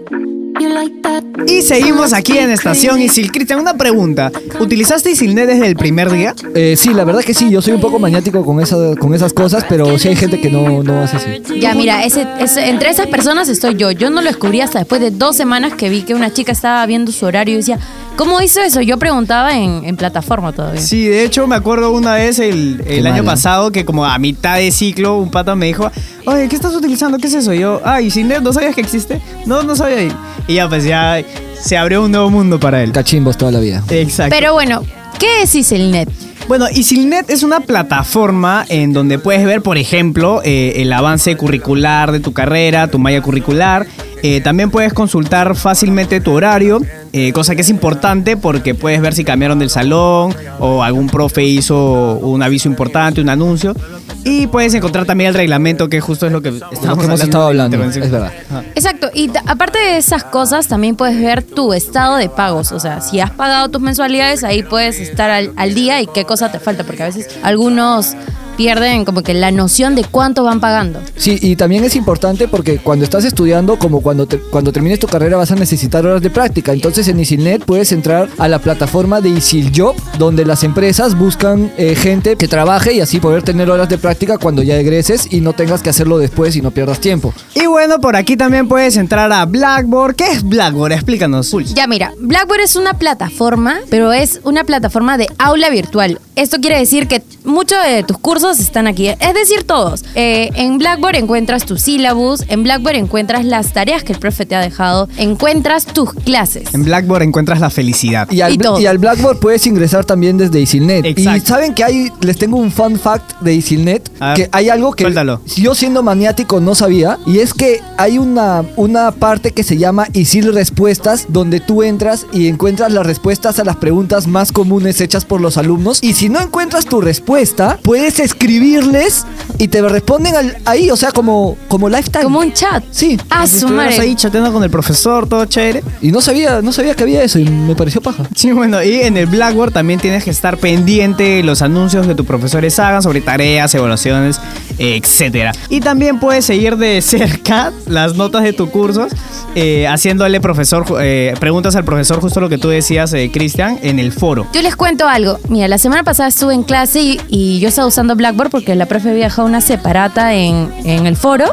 Y 1.48 1.62
seguimos 1.62 2.14
aquí 2.14 2.38
en 2.38 2.50
Estación 2.52 3.02
Isil. 3.02 3.32
Cristian, 3.32 3.60
una 3.60 3.76
pregunta. 3.76 4.32
¿Utilizaste 4.60 5.12
Isilnet 5.12 5.48
desde 5.48 5.68
el 5.68 5.76
primer 5.76 6.10
día? 6.12 6.34
Eh, 6.54 6.76
sí, 6.78 6.94
la 6.94 7.04
verdad 7.04 7.22
que 7.24 7.34
sí, 7.34 7.50
yo 7.50 7.62
soy 7.62 7.74
un 7.74 7.82
poco 7.82 8.00
maniático 8.00 8.44
con, 8.46 8.62
esa, 8.62 8.96
con 8.96 9.14
esas 9.14 9.34
cosas, 9.34 9.66
pero 9.68 9.98
sí 10.00 10.08
hay 10.08 10.16
gente 10.16 10.40
que 10.40 10.50
no, 10.50 10.82
no 10.84 11.02
hace 11.02 11.18
así. 11.18 11.60
Ya, 11.60 11.74
mira, 11.76 12.04
ese, 12.06 12.26
ese- 12.40 12.70
entre 12.70 12.90
esas 12.90 13.08
personas 13.08 13.50
estoy 13.50 13.76
yo. 13.76 13.92
Yo 13.92 14.10
no 14.10 14.22
lo 14.22 14.28
descubrí 14.28 14.62
hasta 14.62 14.80
después 14.80 15.02
de 15.02 15.12
dos 15.12 15.36
semanas 15.36 15.74
que 15.74 15.90
vi 15.90 16.02
que 16.04 16.14
una 16.14 16.32
chica 16.32 16.52
estaba 16.52 16.86
viendo 16.86 17.12
su 17.12 17.26
horario 17.26 17.56
y 17.56 17.58
decía, 17.58 17.80
¿cómo 18.16 18.42
hizo 18.42 18.62
eso? 18.62 18.82
Yo 18.82 18.98
preguntaba 18.98 19.58
en, 19.58 19.84
en 19.86 19.98
plataforma 19.98 20.54
todavía. 20.54 20.82
Sí, 20.82 21.06
de 21.06 21.24
hecho 21.26 21.48
me 21.48 21.56
acuerdo 21.56 21.92
una 21.92 22.14
vez 22.16 22.40
el, 22.40 22.82
el 22.88 23.06
año 23.08 23.24
mala. 23.24 23.34
pasado 23.34 23.72
que 23.72 23.84
como 23.86 24.06
a 24.06 24.18
mitad 24.20 24.58
de 24.58 24.72
ciclo 24.72 25.18
un 25.18 25.32
pata 25.32 25.56
me 25.56 25.66
dijo, 25.68 25.92
oye, 26.26 26.48
¿qué 26.50 26.56
estás 26.56 26.74
utilizando? 26.74 27.18
¿Qué 27.18 27.28
es 27.28 27.34
eso? 27.34 27.54
Y 27.54 27.60
yo, 27.60 27.82
ah, 27.84 28.02
Isilnet, 28.02 28.42
¿no 28.42 28.54
sabías 28.54 28.76
que 28.76 28.82
existe? 28.82 29.22
No, 29.46 29.64
no 29.64 29.76
sabía. 29.76 30.04
Y- 30.04 30.12
Y 30.48 30.56
ya 30.56 30.70
pues 30.70 30.84
ya 30.84 31.22
se 31.60 31.78
abrió 31.78 32.04
un 32.04 32.12
nuevo 32.12 32.30
mundo 32.30 32.60
para 32.60 32.84
él. 32.84 32.92
Cachimbos 32.92 33.38
toda 33.38 33.52
la 33.52 33.60
vida. 33.60 33.84
Exacto. 33.90 34.36
Pero 34.38 34.54
bueno, 34.54 34.84
¿qué 35.20 35.42
es 35.44 35.56
Isilnet? 35.56 36.10
Bueno, 36.48 36.68
Isilnet 36.72 37.30
es 37.32 37.42
una 37.42 37.62
plataforma 37.62 38.66
en 38.70 38.94
donde 38.94 39.18
puedes 39.18 39.44
ver, 39.46 39.64
por 39.64 39.78
ejemplo, 39.80 40.42
eh, 40.44 40.74
el 40.78 40.94
avance 40.94 41.36
curricular 41.36 42.12
de 42.12 42.20
tu 42.20 42.34
carrera, 42.34 42.88
tu 42.88 43.00
malla 43.00 43.22
curricular. 43.22 43.88
Eh, 44.24 44.42
también 44.42 44.72
puedes 44.72 44.94
consultar 44.94 45.56
fácilmente 45.56 46.20
tu 46.20 46.32
horario, 46.32 46.82
eh, 47.14 47.32
cosa 47.32 47.56
que 47.56 47.62
es 47.62 47.70
importante 47.70 48.38
porque 48.38 48.74
puedes 48.74 49.02
ver 49.02 49.14
si 49.14 49.24
cambiaron 49.24 49.60
del 49.60 49.70
salón 49.70 50.36
o 50.60 50.84
algún 50.84 51.08
profe 51.08 51.44
hizo 51.44 52.16
un 52.16 52.42
aviso 52.42 52.68
importante, 52.68 53.22
un 53.22 53.30
anuncio. 53.30 53.76
Y 54.24 54.48
puedes 54.48 54.74
encontrar 54.74 55.06
también 55.06 55.28
el 55.28 55.34
reglamento, 55.36 55.88
que 55.88 56.02
justo 56.02 56.26
es 56.26 56.32
lo 56.32 56.42
que 56.42 56.50
estamos 56.72 56.98
que 56.98 57.06
hemos 57.06 57.22
estado 57.22 57.48
hablando, 57.48 57.84
es 57.84 58.12
verdad. 58.12 58.34
Exacto, 58.74 59.10
y 59.14 59.30
aparte 59.46 59.78
de 59.78 59.98
esas 59.98 60.24
cosas, 60.24 60.68
también 60.68 60.96
puedes 60.96 61.22
ver 61.22 61.44
tu 61.44 61.74
estado 61.74 62.16
de 62.16 62.28
pagos. 62.28 62.72
O 62.72 62.80
sea, 62.80 63.02
si 63.02 63.20
has 63.20 63.30
pagado 63.30 63.70
tus 63.70 63.82
mensualidades, 63.82 64.44
ahí 64.44 64.64
puedes 64.64 65.00
estar 65.00 65.30
al, 65.30 65.54
al 65.56 65.76
día 65.76 66.02
y 66.02 66.08
qué 66.08 66.26
cosa 66.26 66.52
te 66.52 66.60
falta, 66.60 66.84
porque 66.84 67.04
a 67.04 67.06
veces 67.06 67.30
algunos 67.44 68.16
pierden 68.56 69.06
como 69.06 69.22
que 69.22 69.34
la 69.34 69.52
noción 69.52 69.96
de 69.96 70.04
cuánto 70.04 70.44
van 70.44 70.60
pagando. 70.60 71.02
Sí, 71.18 71.38
y 71.42 71.56
también 71.56 71.84
es 71.84 71.96
importante 71.96 72.48
porque 72.48 72.78
cuando 72.80 73.04
estás 73.06 73.26
estudiando, 73.26 73.78
como 73.78 74.02
cuando, 74.02 74.26
te- 74.28 74.40
cuando 74.40 74.72
termines 74.72 75.00
tu 75.00 75.08
carrera, 75.08 75.38
vas 75.38 75.52
a 75.52 75.56
necesitar 75.56 76.06
horas 76.06 76.22
de 76.22 76.30
práctica. 76.30 76.74
Entonces 76.74 77.08
en 77.08 77.20
Isilnet 77.20 77.64
puedes 77.66 77.92
entrar 77.92 78.30
a 78.38 78.48
la 78.48 78.60
plataforma 78.60 79.22
de 79.22 79.30
Isiljob, 79.30 79.96
donde 80.18 80.46
las 80.46 80.64
empresas 80.64 81.18
buscan 81.18 81.72
eh, 81.78 81.96
gente 81.96 82.36
que 82.36 82.48
trabaje 82.48 82.94
y 82.94 83.02
así 83.02 83.20
poder 83.20 83.44
tener 83.44 83.70
horas 83.70 83.90
de 83.90 83.98
práctica 83.98 84.38
cuando 84.38 84.64
ya 84.64 84.78
egreses 84.80 85.28
y 85.32 85.42
no 85.42 85.54
tengas 85.54 85.82
que 85.82 85.90
hacerlo 85.90 86.18
después 86.18 86.56
y 86.56 86.62
no 86.62 86.72
pierdas 86.72 87.00
tiempo. 87.00 87.34
Y 87.54 87.66
bueno, 87.68 88.00
por 88.00 88.16
aquí 88.16 88.38
también 88.38 88.68
puedes 88.68 88.98
entrar 88.98 89.32
a 89.32 89.46
Blackboard. 89.46 90.16
¿Qué 90.16 90.26
es 90.32 90.44
Blackboard? 90.44 90.94
Explícanos. 90.94 91.52
Ya 91.76 91.88
mira, 91.88 92.12
Blackboard 92.20 92.62
es 92.62 92.76
una 92.76 92.94
plataforma, 92.96 93.78
pero 93.90 94.14
es 94.14 94.40
una 94.44 94.64
plataforma 94.64 95.18
de 95.18 95.28
aula 95.38 95.70
virtual. 95.70 96.20
Esto 96.36 96.58
quiere 96.60 96.78
decir 96.78 97.08
que 97.08 97.22
muchos 97.46 97.78
de 97.86 98.04
tus 98.04 98.18
cursos 98.18 98.60
están 98.60 98.88
aquí, 98.88 99.08
es 99.08 99.34
decir, 99.34 99.64
todos. 99.64 100.04
Eh, 100.16 100.50
en 100.56 100.78
Blackboard 100.78 101.16
encuentras 101.16 101.66
tu 101.66 101.78
syllabus, 101.78 102.44
en 102.50 102.64
Blackboard 102.64 102.96
encuentras 102.96 103.46
las 103.46 103.72
tareas 103.74 104.04
que 104.04 104.14
el 104.14 104.20
profe 104.20 104.46
te 104.46 104.56
ha 104.56 104.62
dejado, 104.62 105.08
encuentras 105.18 105.86
tus 105.86 106.14
clases. 106.14 106.74
En 106.74 106.84
Blackboard 106.84 107.24
encuentras 107.24 107.60
la 107.60 107.70
felicidad. 107.70 108.30
Y 108.32 108.42
al, 108.42 108.54
Y 108.54 108.58
todo. 108.58 108.80
y 108.80 108.86
al 108.86 108.98
Blackboard 108.98 109.40
puedes 109.40 109.66
ingresar 109.66 110.04
también 110.04 110.38
desde 110.38 110.60
Isilnet. 110.60 111.06
Exacto. 111.06 111.38
Y 111.38 111.48
saben 111.48 111.74
que 111.74 111.84
hay, 111.84 112.12
les 112.22 112.38
tengo 112.38 112.58
un 112.58 112.72
fun 112.72 113.00
fact 113.00 113.40
de 113.40 113.54
Isilnet, 113.54 114.12
ver, 114.20 114.36
que 114.36 114.50
hay 114.52 114.70
algo 114.70 114.94
que 114.94 115.06
suéltalo. 115.06 115.42
yo 115.56 115.74
siendo 115.76 116.04
maniático 116.04 116.60
no 116.60 116.76
sabía, 116.76 117.18
y 117.26 117.40
es 117.40 117.54
que 117.54 117.80
hay 117.98 118.18
una, 118.18 118.66
una 118.76 119.12
parte 119.12 119.52
que 119.52 119.64
se 119.64 119.78
llama 119.78 120.08
Isil 120.14 120.54
Respuestas, 120.54 121.28
donde 121.30 121.60
tú 121.60 121.84
entras 121.84 122.26
y 122.34 122.48
encuentras 122.48 122.92
las 122.92 123.06
respuestas 123.06 123.60
a 123.60 123.64
las 123.64 123.78
preguntas 123.78 124.28
más 124.28 124.52
comunes 124.52 125.00
hechas 125.00 125.24
por 125.24 125.40
los 125.40 125.58
alumnos. 125.58 126.00
Y 126.02 126.14
si 126.14 126.25
no 126.30 126.40
encuentras 126.42 126.86
tu 126.86 127.02
respuesta, 127.02 127.80
puedes 127.82 128.20
escribirles 128.20 129.26
y 129.58 129.68
te 129.68 129.82
responden 129.82 130.36
al- 130.36 130.58
ahí, 130.66 130.90
o 130.92 130.96
sea, 130.96 131.12
como, 131.12 131.58
como 131.68 131.90
lifetime. 131.90 132.24
Como 132.24 132.40
un 132.40 132.54
chat. 132.54 132.84
Sí. 132.92 133.20
Ah, 133.30 133.46
si 133.48 133.60
su 133.60 133.68
madre. 133.70 134.00
ahí 134.00 134.16
chateando 134.16 134.52
con 134.54 134.64
el 134.64 134.70
profesor, 134.70 135.28
todo 135.28 135.46
chévere. 135.46 135.84
Y 136.02 136.12
no 136.12 136.22
sabía, 136.22 136.62
no 136.62 136.72
sabía 136.72 136.96
que 136.96 137.04
había 137.04 137.24
eso 137.24 137.40
y 137.40 137.46
me 137.46 137.76
pareció 137.76 138.02
paja. 138.02 138.24
Sí, 138.36 138.52
bueno, 138.52 138.82
y 138.84 139.02
en 139.02 139.18
el 139.18 139.26
Blackboard 139.28 139.72
también 139.72 140.00
tienes 140.00 140.24
que 140.24 140.30
estar 140.30 140.58
pendiente 140.58 141.24
de 141.24 141.44
los 141.44 141.62
anuncios 141.62 142.06
que 142.08 142.16
tus 142.16 142.26
profesores 142.26 142.78
hagan 142.80 143.02
sobre 143.02 143.22
tareas, 143.22 143.74
evaluaciones, 143.76 144.40
etcétera. 144.78 145.52
Y 145.70 145.80
también 145.80 146.20
puedes 146.20 146.46
seguir 146.46 146.78
de 146.78 147.02
cerca 147.02 147.72
las 147.88 148.16
notas 148.16 148.44
de 148.44 148.54
tus 148.54 148.70
cursos, 148.70 149.12
eh, 149.56 149.88
haciéndole 149.88 150.42
profesor 150.42 150.86
eh, 151.00 151.34
preguntas 151.40 151.76
al 151.76 151.86
profesor, 151.86 152.20
justo 152.20 152.40
lo 152.40 152.50
que 152.50 152.58
tú 152.58 152.70
decías, 152.70 153.14
eh, 153.14 153.30
Cristian, 153.32 153.80
en 153.82 154.00
el 154.00 154.12
foro. 154.12 154.48
Yo 154.54 154.62
les 154.62 154.76
cuento 154.76 155.08
algo. 155.08 155.40
Mira, 155.50 155.68
la 155.68 155.78
semana 155.78 156.04
pasada 156.04 156.30
estuve 156.30 156.54
en 156.54 156.64
clase 156.64 157.02
y, 157.02 157.22
y 157.28 157.60
yo 157.60 157.70
estaba 157.70 157.88
usando 157.88 158.16
Blackboard 158.16 158.50
porque 158.50 158.76
la 158.76 158.86
profe 158.86 159.10
había 159.10 159.26
dejado 159.26 159.48
una 159.48 159.62
separata 159.62 160.34
en, 160.34 160.72
en 160.84 161.06
el 161.06 161.16
foro. 161.16 161.46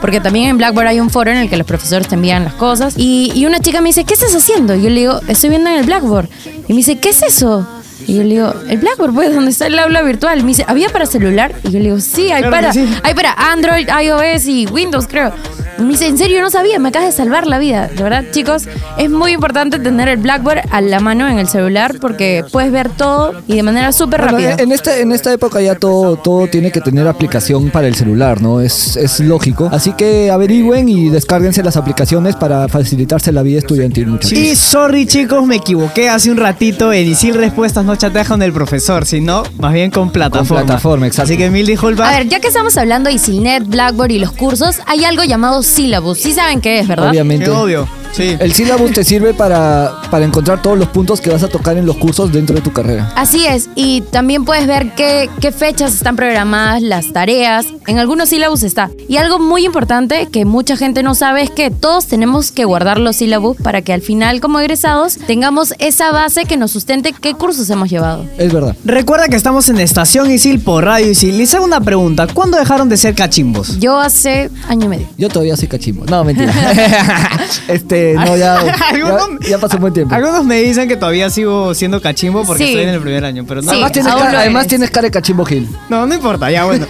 Porque 0.00 0.18
también 0.18 0.48
en 0.48 0.56
Blackboard 0.56 0.86
hay 0.86 1.00
un 1.00 1.10
foro 1.10 1.30
en 1.30 1.36
el 1.36 1.50
que 1.50 1.58
los 1.58 1.66
profesores 1.66 2.08
te 2.08 2.14
envían 2.14 2.44
las 2.44 2.54
cosas. 2.54 2.94
Y, 2.96 3.32
y 3.34 3.44
una 3.44 3.60
chica 3.60 3.82
me 3.82 3.90
dice, 3.90 4.04
¿qué 4.04 4.14
estás 4.14 4.34
haciendo? 4.34 4.74
Y 4.74 4.82
yo 4.82 4.88
le 4.88 5.00
digo, 5.00 5.20
estoy 5.28 5.50
viendo 5.50 5.68
en 5.68 5.76
el 5.76 5.84
Blackboard. 5.84 6.26
Y 6.68 6.72
me 6.72 6.78
dice, 6.78 6.98
¿qué 6.98 7.10
es 7.10 7.22
eso? 7.22 7.66
Y 8.06 8.16
yo 8.16 8.22
le 8.22 8.28
digo, 8.30 8.54
el 8.68 8.78
Blackboard, 8.78 9.14
pues, 9.14 9.34
donde 9.34 9.50
está 9.50 9.66
el 9.66 9.78
aula 9.78 10.02
virtual. 10.02 10.40
Me 10.42 10.48
dice, 10.48 10.64
¿había 10.66 10.88
para 10.88 11.06
celular? 11.06 11.52
Y 11.64 11.70
yo 11.70 11.78
le 11.78 11.84
digo, 11.86 12.00
sí, 12.00 12.30
hay 12.32 12.42
Claro 12.42 12.44
que 12.44 12.50
para, 12.50 12.72
sí. 12.72 12.88
hay 13.02 13.14
para 13.14 13.32
Android, 13.32 13.88
iOS 13.88 14.46
y 14.46 14.66
Windows, 14.66 15.06
creo. 15.06 15.32
Y 15.78 15.82
me 15.82 15.90
dice, 15.90 16.08
en 16.08 16.18
serio, 16.18 16.42
no 16.42 16.50
sabía, 16.50 16.78
me 16.78 16.90
acabas 16.90 17.08
de 17.08 17.16
salvar 17.16 17.46
la 17.46 17.58
vida. 17.58 17.88
De 17.88 18.02
verdad, 18.02 18.24
chicos, 18.32 18.64
es 18.98 19.08
muy 19.10 19.32
importante 19.32 19.78
tener 19.78 20.08
el 20.08 20.18
Blackboard 20.18 20.60
a 20.70 20.80
la 20.82 21.00
mano 21.00 21.26
en 21.28 21.38
el 21.38 21.48
celular 21.48 21.96
porque 22.00 22.44
puedes 22.52 22.70
ver 22.70 22.90
todo 22.90 23.32
y 23.46 23.56
de 23.56 23.62
manera 23.62 23.90
súper 23.92 24.20
Bueno, 24.20 24.38
rápida. 24.38 24.62
en, 24.62 24.72
esta, 24.72 24.98
en 24.98 25.12
esta 25.12 25.32
época 25.32 25.60
ya 25.62 25.76
todo, 25.76 26.16
todo 26.16 26.48
tiene 26.48 26.70
que 26.70 26.80
tener 26.82 27.08
aplicación 27.08 27.70
para 27.70 27.86
el 27.88 27.94
celular, 27.94 28.42
¿no? 28.42 28.60
Es, 28.60 28.96
es 28.96 29.20
lógico. 29.20 29.70
Así 29.72 29.92
que 29.92 30.30
averigüen 30.30 30.86
y 30.88 31.08
descárguense 31.08 31.62
las 31.62 31.76
aplicaciones 31.78 32.36
para 32.36 32.68
facilitarse 32.68 33.32
la 33.32 33.42
vida 33.42 33.60
estudiantil, 33.60 34.08
muchachos. 34.08 34.32
Y 34.36 34.54
sorry 34.56 35.06
chicos, 35.06 35.46
me 35.46 35.56
equivoqué 35.56 36.10
hace 36.10 36.30
un 36.30 36.36
ratito. 36.36 36.92
En 36.92 37.06
Isil 37.08 37.34
Respuestas 37.34 37.84
no 37.90 37.96
chateas 37.96 38.28
con 38.28 38.40
el 38.40 38.52
profesor, 38.52 39.04
sino 39.04 39.42
más 39.58 39.72
bien 39.72 39.90
con 39.90 40.10
plataforma. 40.10 40.64
plataforma, 40.64 41.06
exacto. 41.08 41.32
Así 41.32 41.36
que 41.36 41.50
mil 41.50 41.66
disculpas. 41.66 42.08
A 42.08 42.18
ver, 42.18 42.28
ya 42.28 42.38
que 42.38 42.46
estamos 42.46 42.76
hablando 42.76 43.08
de 43.08 43.16
Isilnet, 43.16 43.66
Blackboard 43.66 44.12
y 44.12 44.20
los 44.20 44.30
cursos, 44.30 44.76
hay 44.86 45.04
algo 45.04 45.24
llamado 45.24 45.60
Syllabus. 45.64 46.18
Sí 46.18 46.32
saben 46.32 46.60
qué 46.60 46.78
es, 46.78 46.86
¿verdad? 46.86 47.10
Obviamente. 47.10 47.46
Qué 47.46 47.50
obvio. 47.50 47.88
Sí. 48.12 48.36
El 48.38 48.52
sílabus 48.52 48.92
te 48.92 49.04
sirve 49.04 49.34
para, 49.34 50.02
para 50.10 50.24
encontrar 50.24 50.62
todos 50.62 50.78
los 50.78 50.88
puntos 50.88 51.20
que 51.20 51.30
vas 51.30 51.42
a 51.42 51.48
tocar 51.48 51.76
en 51.76 51.86
los 51.86 51.96
cursos 51.96 52.32
dentro 52.32 52.56
de 52.56 52.62
tu 52.62 52.72
carrera. 52.72 53.12
Así 53.16 53.46
es, 53.46 53.68
y 53.74 54.02
también 54.02 54.44
puedes 54.44 54.66
ver 54.66 54.94
qué, 54.94 55.30
qué 55.40 55.52
fechas 55.52 55.94
están 55.94 56.16
programadas, 56.16 56.82
las 56.82 57.12
tareas. 57.12 57.66
En 57.86 57.98
algunos 57.98 58.28
sílabus 58.28 58.62
está. 58.62 58.90
Y 59.08 59.16
algo 59.16 59.38
muy 59.38 59.64
importante 59.64 60.28
que 60.30 60.44
mucha 60.44 60.76
gente 60.76 61.02
no 61.02 61.14
sabe 61.14 61.42
es 61.42 61.50
que 61.50 61.70
todos 61.70 62.06
tenemos 62.06 62.50
que 62.50 62.64
guardar 62.64 62.98
los 62.98 63.16
sílabus 63.16 63.56
para 63.56 63.82
que 63.82 63.92
al 63.92 64.02
final, 64.02 64.40
como 64.40 64.60
egresados, 64.60 65.16
tengamos 65.26 65.74
esa 65.78 66.12
base 66.12 66.44
que 66.44 66.56
nos 66.56 66.70
sustente 66.70 67.12
qué 67.12 67.34
cursos 67.34 67.68
hemos 67.70 67.90
llevado. 67.90 68.24
Es 68.38 68.52
verdad. 68.52 68.76
Recuerda 68.84 69.28
que 69.28 69.36
estamos 69.36 69.68
en 69.68 69.78
Estación 69.78 70.30
Isil 70.30 70.60
por 70.60 70.84
Radio 70.84 71.10
Isil. 71.10 71.38
Les 71.38 71.54
hago 71.54 71.64
una 71.64 71.80
pregunta. 71.80 72.26
¿Cuándo 72.32 72.58
dejaron 72.58 72.88
de 72.88 72.96
ser 72.96 73.14
cachimbos? 73.14 73.78
Yo 73.78 73.98
hace 73.98 74.50
año 74.68 74.86
y 74.86 74.88
medio. 74.88 75.06
Yo 75.16 75.28
todavía 75.28 75.56
soy 75.56 75.68
cachimbo. 75.68 76.04
No, 76.06 76.24
mentira. 76.24 76.52
este, 77.68 77.99
no, 78.14 78.36
ya, 78.36 78.64
ya, 78.64 78.72
Algunos- 78.90 79.40
ya 79.48 79.58
pasó 79.58 79.76
un 79.76 79.80
buen 79.82 79.92
tiempo. 79.94 80.14
Algunos 80.14 80.44
me 80.44 80.60
dicen 80.60 80.88
que 80.88 80.96
todavía 80.96 81.30
sigo 81.30 81.74
siendo 81.74 82.00
cachimbo 82.00 82.44
porque 82.44 82.64
Sí. 82.64 82.70
estoy 82.70 82.82
en 82.84 82.88
el 82.90 83.00
primer 83.00 83.24
año, 83.24 83.44
pero 83.46 83.62
no. 83.62 83.70
Sí. 83.70 83.76
Además, 83.76 83.92
tienes, 83.92 84.14
cara, 84.14 84.40
además 84.40 84.66
tienes 84.66 84.90
cara 84.90 85.02
de 85.06 85.10
cachimbo 85.10 85.44
Gil. 85.44 85.68
No, 85.88 86.06
no 86.06 86.14
importa, 86.14 86.50
ya 86.50 86.64
bueno. 86.64 86.86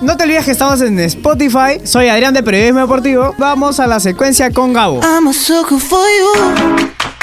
No 0.00 0.16
te 0.16 0.24
olvides 0.24 0.44
que 0.44 0.50
estamos 0.52 0.80
en 0.80 0.98
Spotify. 1.00 1.80
Soy 1.84 2.08
Adrián 2.08 2.34
de 2.34 2.42
Periodismo 2.42 2.80
Deportivo. 2.80 3.34
Vamos 3.38 3.80
a 3.80 3.86
la 3.86 4.00
secuencia 4.00 4.50
con 4.50 4.72
Gabo. 4.72 5.00
I'm 5.02 5.28
a 5.28 5.32
sucker 5.32 5.78
for 5.78 5.98
you. 6.18 6.66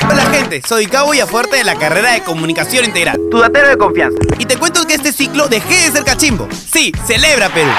Hola 0.09 0.23
gente, 0.33 0.61
soy 0.67 0.85
Gabo 0.85 1.11
Villafuerte 1.11 1.55
de 1.57 1.63
la 1.63 1.75
carrera 1.75 2.11
de 2.11 2.21
Comunicación 2.23 2.83
Integral, 2.85 3.17
tu 3.31 3.39
datero 3.39 3.69
de 3.69 3.77
confianza. 3.77 4.17
Y 4.37 4.45
te 4.45 4.57
cuento 4.57 4.85
que 4.85 4.95
este 4.95 5.13
ciclo 5.13 5.47
dejé 5.47 5.85
de 5.85 5.91
ser 5.91 6.03
cachimbo. 6.03 6.47
Sí, 6.71 6.91
celebra 7.07 7.47
Perú. 7.49 7.69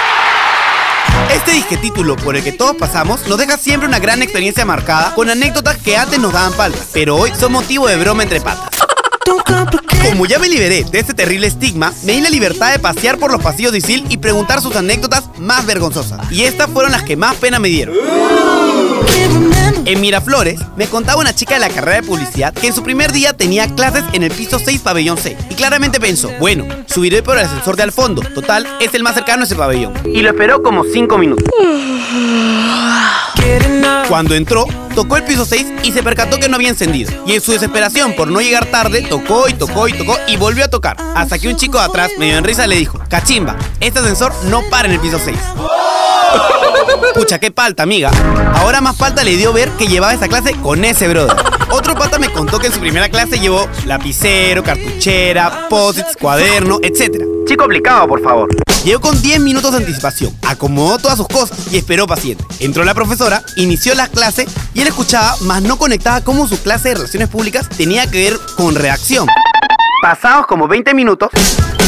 Este 1.33 1.53
disque 1.53 1.77
título 1.77 2.17
por 2.17 2.37
el 2.37 2.43
que 2.43 2.53
todos 2.53 2.77
pasamos 2.77 3.27
nos 3.29 3.39
deja 3.39 3.57
siempre 3.57 3.89
una 3.89 3.99
gran 3.99 4.23
experiencia 4.23 4.65
marcada 4.65 5.15
con 5.15 5.31
anécdotas 5.31 5.77
que 5.79 5.97
antes 5.97 6.19
nos 6.19 6.33
daban 6.33 6.53
falta, 6.53 6.79
pero 6.93 7.17
hoy 7.17 7.33
son 7.39 7.53
motivo 7.53 7.87
de 7.89 7.97
broma 7.97 8.23
entre 8.23 8.41
patas. 8.41 8.75
Como 10.09 10.27
ya 10.27 10.39
me 10.39 10.49
liberé 10.49 10.85
de 10.85 10.99
este 10.99 11.15
terrible 11.15 11.47
estigma, 11.47 11.93
me 12.05 12.13
di 12.13 12.21
la 12.21 12.31
libertad 12.31 12.73
de 12.73 12.79
pasear 12.79 13.19
por 13.19 13.33
los 13.33 13.43
pasillos 13.43 13.73
de 13.73 13.79
Isil 13.79 14.05
y 14.11 14.19
preguntar 14.19 14.61
sus 14.61 14.77
anécdotas 14.77 15.25
más 15.39 15.65
vergonzosas. 15.67 16.31
Y 16.31 16.45
estas 16.45 16.71
fueron 16.71 16.93
las 16.93 17.03
que 17.03 17.17
más 17.17 17.35
pena 17.37 17.59
me 17.59 17.69
dieron. 17.69 17.95
En 19.87 20.01
Miraflores, 20.01 20.59
me 20.77 20.87
contaba 20.87 21.21
una 21.21 21.35
chica 21.35 21.55
de 21.55 21.61
la 21.61 21.69
carrera 21.69 22.01
de 22.01 22.07
publicidad 22.07 22.55
que 22.55 22.69
en 22.69 22.73
su 22.73 22.83
primer 22.83 23.13
día 23.13 23.35
tenía 23.35 23.69
clases 23.75 24.03
en 24.15 24.23
el 24.23 24.31
piso 24.31 24.59
6, 24.59 24.81
pabellón 24.81 25.19
C. 25.19 25.37
Y 25.51 25.55
claramente 25.55 26.01
pensó, 26.01 26.31
bueno, 26.41 26.67
subiré 26.87 27.23
por 27.23 27.37
el 27.37 27.45
ascensor 27.45 27.77
de 27.77 27.83
al 27.83 27.93
fondo. 27.93 28.23
Total, 28.23 28.67
es 28.81 28.95
el 28.95 29.03
más 29.03 29.15
cercano 29.15 29.43
a 29.43 29.45
ese 29.45 29.57
pabellón. 29.57 29.93
Y 30.07 30.23
lo 30.23 30.31
esperó 30.31 30.63
como 30.63 30.85
5 30.85 31.19
minutos. 31.19 31.45
Cuando 34.09 34.35
entró, 34.35 34.67
tocó 34.95 35.19
el 35.19 35.25
piso 35.25 35.45
6 35.45 35.67
y 35.83 35.93
se 35.93 36.03
percató 36.03 36.39
que 36.39 36.49
no 36.49 36.57
había 36.57 36.71
encendido. 36.71 37.13
Y 37.27 37.33
en 37.35 37.43
su 37.43 37.53
desesperación 37.53 38.15
por 38.15 38.29
no 38.29 38.41
llegar 38.41 38.67
tarde, 38.67 39.03
tocó 39.03 39.49
y 39.51 39.53
tocó 39.53 39.89
y 39.89 39.93
tocó 39.93 40.17
y 40.27 40.37
volvió 40.37 40.65
a 40.65 40.69
tocar. 40.69 40.97
Hasta 41.15 41.39
que 41.39 41.49
un 41.49 41.57
chico 41.57 41.79
de 41.79 41.85
atrás, 41.85 42.11
medio 42.19 42.39
en 42.39 42.45
risa, 42.45 42.67
le 42.67 42.77
dijo, 42.77 42.99
cachimba, 43.11 43.57
este 43.81 43.99
ascensor 43.99 44.33
no 44.45 44.63
para 44.71 44.89
en 44.89 44.95
el 44.95 45.01
piso 45.01 45.21
6. 45.23 45.37
Pucha, 47.15 47.39
qué 47.39 47.53
palta, 47.53 47.85
amiga. 47.85 48.11
Ahora 48.57 48.81
más 48.81 48.97
falta 48.97 49.23
le 49.23 49.37
dio 49.37 49.53
ver 49.53 49.71
que 49.79 49.87
llevaba 49.87 50.13
esa 50.13 50.27
clase 50.27 50.53
con 50.61 50.85
ese 50.85 51.07
brother. 51.07 51.37
Otro 51.71 51.95
pata 51.95 52.19
me 52.19 52.29
contó 52.29 52.59
que 52.59 52.67
en 52.67 52.73
su 52.73 52.81
primera 52.81 53.09
clase 53.09 53.39
llevó 53.39 53.69
lapicero, 53.87 54.65
cartuchera, 54.65 55.69
posits, 55.69 56.17
cuaderno, 56.21 56.81
etc. 56.83 57.25
Chico 57.47 57.65
aplicado, 57.65 58.09
por 58.09 58.23
favor. 58.23 58.49
Llegó 58.85 59.01
con 59.01 59.23
10 59.23 59.41
minutos 59.41 59.73
de 59.73 59.79
anticipación, 59.79 60.37
acomodó 60.43 60.99
todas 60.99 61.17
sus 61.17 61.29
cosas 61.29 61.57
y 61.73 61.79
esperó 61.79 62.07
paciente. 62.07 62.45
Entró 62.59 62.85
la 62.85 62.95
profesora, 62.95 63.43
inició 63.57 63.95
la 63.95 64.09
clase 64.09 64.47
y 64.75 64.81
él 64.81 64.89
escuchaba, 64.89 65.37
mas 65.43 65.63
no 65.63 65.79
conectaba 65.79 66.21
cómo 66.21 66.49
su 66.49 66.61
clase 66.61 66.91
de 66.91 66.95
relaciones 66.97 67.29
públicas 67.29 67.69
tenía 67.69 68.11
que 68.11 68.31
ver 68.31 68.41
con 68.57 68.75
redacción. 68.75 69.27
Pasados 70.05 70.47
como 70.47 70.69
20 70.69 70.93
minutos, 70.93 71.31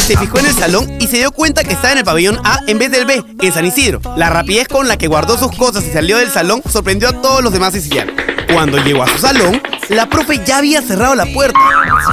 se 0.06 0.16
fijó 0.16 0.38
en 0.38 0.46
el 0.46 0.54
salón 0.54 0.90
y 0.98 1.06
se 1.06 1.18
dio 1.18 1.32
cuenta 1.32 1.62
que 1.64 1.74
estaba 1.74 1.92
en 1.92 1.98
el 1.98 2.04
pabellón 2.04 2.38
A 2.44 2.60
en 2.66 2.78
vez 2.78 2.90
del 2.90 3.04
B, 3.04 3.22
en 3.42 3.52
San 3.52 3.66
Isidro. 3.66 4.00
La 4.16 4.30
rapidez 4.30 4.68
con 4.68 4.88
la 4.88 4.96
que 4.96 5.06
guardó 5.06 5.36
sus 5.36 5.54
cosas 5.54 5.84
y 5.84 5.92
salió 5.92 6.16
del 6.16 6.30
salón 6.30 6.62
sorprendió 6.66 7.10
a 7.10 7.12
todos 7.12 7.44
los 7.44 7.52
demás 7.52 7.74
sicilianos. 7.74 8.14
Cuando 8.50 8.78
llegó 8.78 9.02
a 9.02 9.08
su 9.08 9.18
salón, 9.18 9.60
la 9.90 10.06
profe 10.06 10.40
ya 10.46 10.56
había 10.56 10.80
cerrado 10.80 11.14
la 11.14 11.26
puerta. 11.26 11.60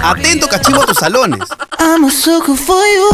Atento 0.03 0.49
cachivo 0.49 0.81
a 0.81 0.85
tus 0.87 0.97
salones. 0.97 1.39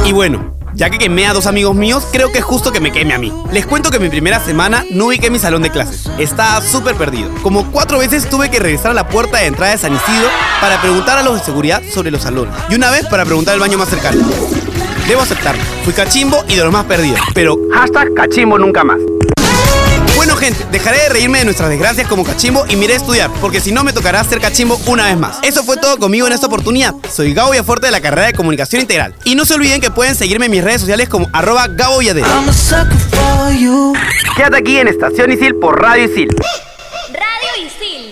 Y 0.03 0.11
bueno, 0.11 0.48
ya 0.73 0.89
que 0.89 0.97
quemé 0.97 1.27
a 1.27 1.33
dos 1.33 1.47
amigos 1.47 1.75
míos, 1.75 2.07
creo 2.11 2.31
que 2.31 2.39
es 2.39 2.43
justo 2.43 2.71
que 2.71 2.79
me 2.79 2.91
queme 2.91 3.13
a 3.13 3.17
mí. 3.17 3.33
Les 3.51 3.65
cuento 3.65 3.91
que 3.91 3.99
mi 3.99 4.09
primera 4.09 4.39
semana 4.39 4.85
no 4.91 5.05
ubiqué 5.07 5.29
mi 5.29 5.39
salón 5.39 5.61
de 5.61 5.69
clases. 5.69 6.09
Estaba 6.17 6.61
súper 6.61 6.95
perdido. 6.95 7.29
Como 7.41 7.71
cuatro 7.71 7.99
veces 7.99 8.29
tuve 8.29 8.49
que 8.49 8.59
regresar 8.59 8.91
a 8.91 8.93
la 8.93 9.07
puerta 9.07 9.39
de 9.39 9.47
entrada 9.47 9.71
de 9.71 9.77
San 9.77 9.93
Isidro 9.93 10.29
para 10.61 10.81
preguntar 10.81 11.17
a 11.17 11.23
los 11.23 11.39
de 11.39 11.45
seguridad 11.45 11.81
sobre 11.93 12.11
los 12.11 12.21
salones. 12.21 12.53
Y 12.69 12.75
una 12.75 12.91
vez 12.91 13.05
para 13.07 13.25
preguntar 13.25 13.53
el 13.55 13.59
baño 13.59 13.77
más 13.77 13.89
cercano. 13.89 14.21
Debo 15.07 15.21
aceptarlo. 15.21 15.63
Fui 15.83 15.93
cachimbo 15.93 16.43
y 16.47 16.55
de 16.55 16.63
los 16.63 16.71
más 16.71 16.85
perdidos. 16.85 17.19
Pero 17.33 17.57
hashtag 17.73 18.13
cachimbo 18.13 18.57
nunca 18.59 18.83
más. 18.83 18.99
Bueno 20.19 20.35
gente, 20.35 20.65
dejaré 20.69 20.97
de 21.03 21.07
reírme 21.07 21.37
de 21.39 21.45
nuestras 21.45 21.69
desgracias 21.69 22.05
como 22.05 22.25
cachimbo 22.25 22.65
y 22.67 22.75
miré 22.75 22.95
a 22.95 22.97
estudiar, 22.97 23.31
porque 23.39 23.61
si 23.61 23.71
no 23.71 23.85
me 23.85 23.93
tocará 23.93 24.21
ser 24.25 24.41
cachimbo 24.41 24.77
una 24.85 25.05
vez 25.05 25.17
más. 25.17 25.39
Eso 25.43 25.63
fue 25.63 25.77
todo 25.77 25.97
conmigo 25.97 26.27
en 26.27 26.33
esta 26.33 26.47
oportunidad. 26.47 26.93
Soy 27.09 27.33
Gabo 27.33 27.51
Villafuerte 27.51 27.85
de 27.85 27.93
la 27.93 28.01
carrera 28.01 28.27
de 28.27 28.33
Comunicación 28.33 28.81
Integral. 28.81 29.15
Y 29.23 29.35
no 29.35 29.45
se 29.45 29.53
olviden 29.53 29.79
que 29.79 29.91
pueden 29.91 30.15
seguirme 30.15 30.47
en 30.47 30.51
mis 30.51 30.61
redes 30.61 30.81
sociales 30.81 31.07
como 31.07 31.29
arroba 31.31 31.69
Gabo 31.69 31.99
Villadero. 31.99 32.27
Quédate 34.35 34.57
aquí 34.57 34.77
en 34.77 34.89
Estación 34.89 35.31
Isil 35.31 35.55
por 35.55 35.81
Radio 35.81 36.03
Isil. 36.03 36.27
Radio 37.13 37.65
Isil. 37.65 38.11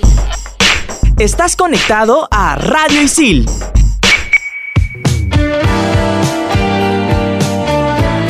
Estás 1.20 1.58
conectado 1.58 2.30
a 2.32 2.56
Radio 2.56 3.02
Isil. 3.02 3.50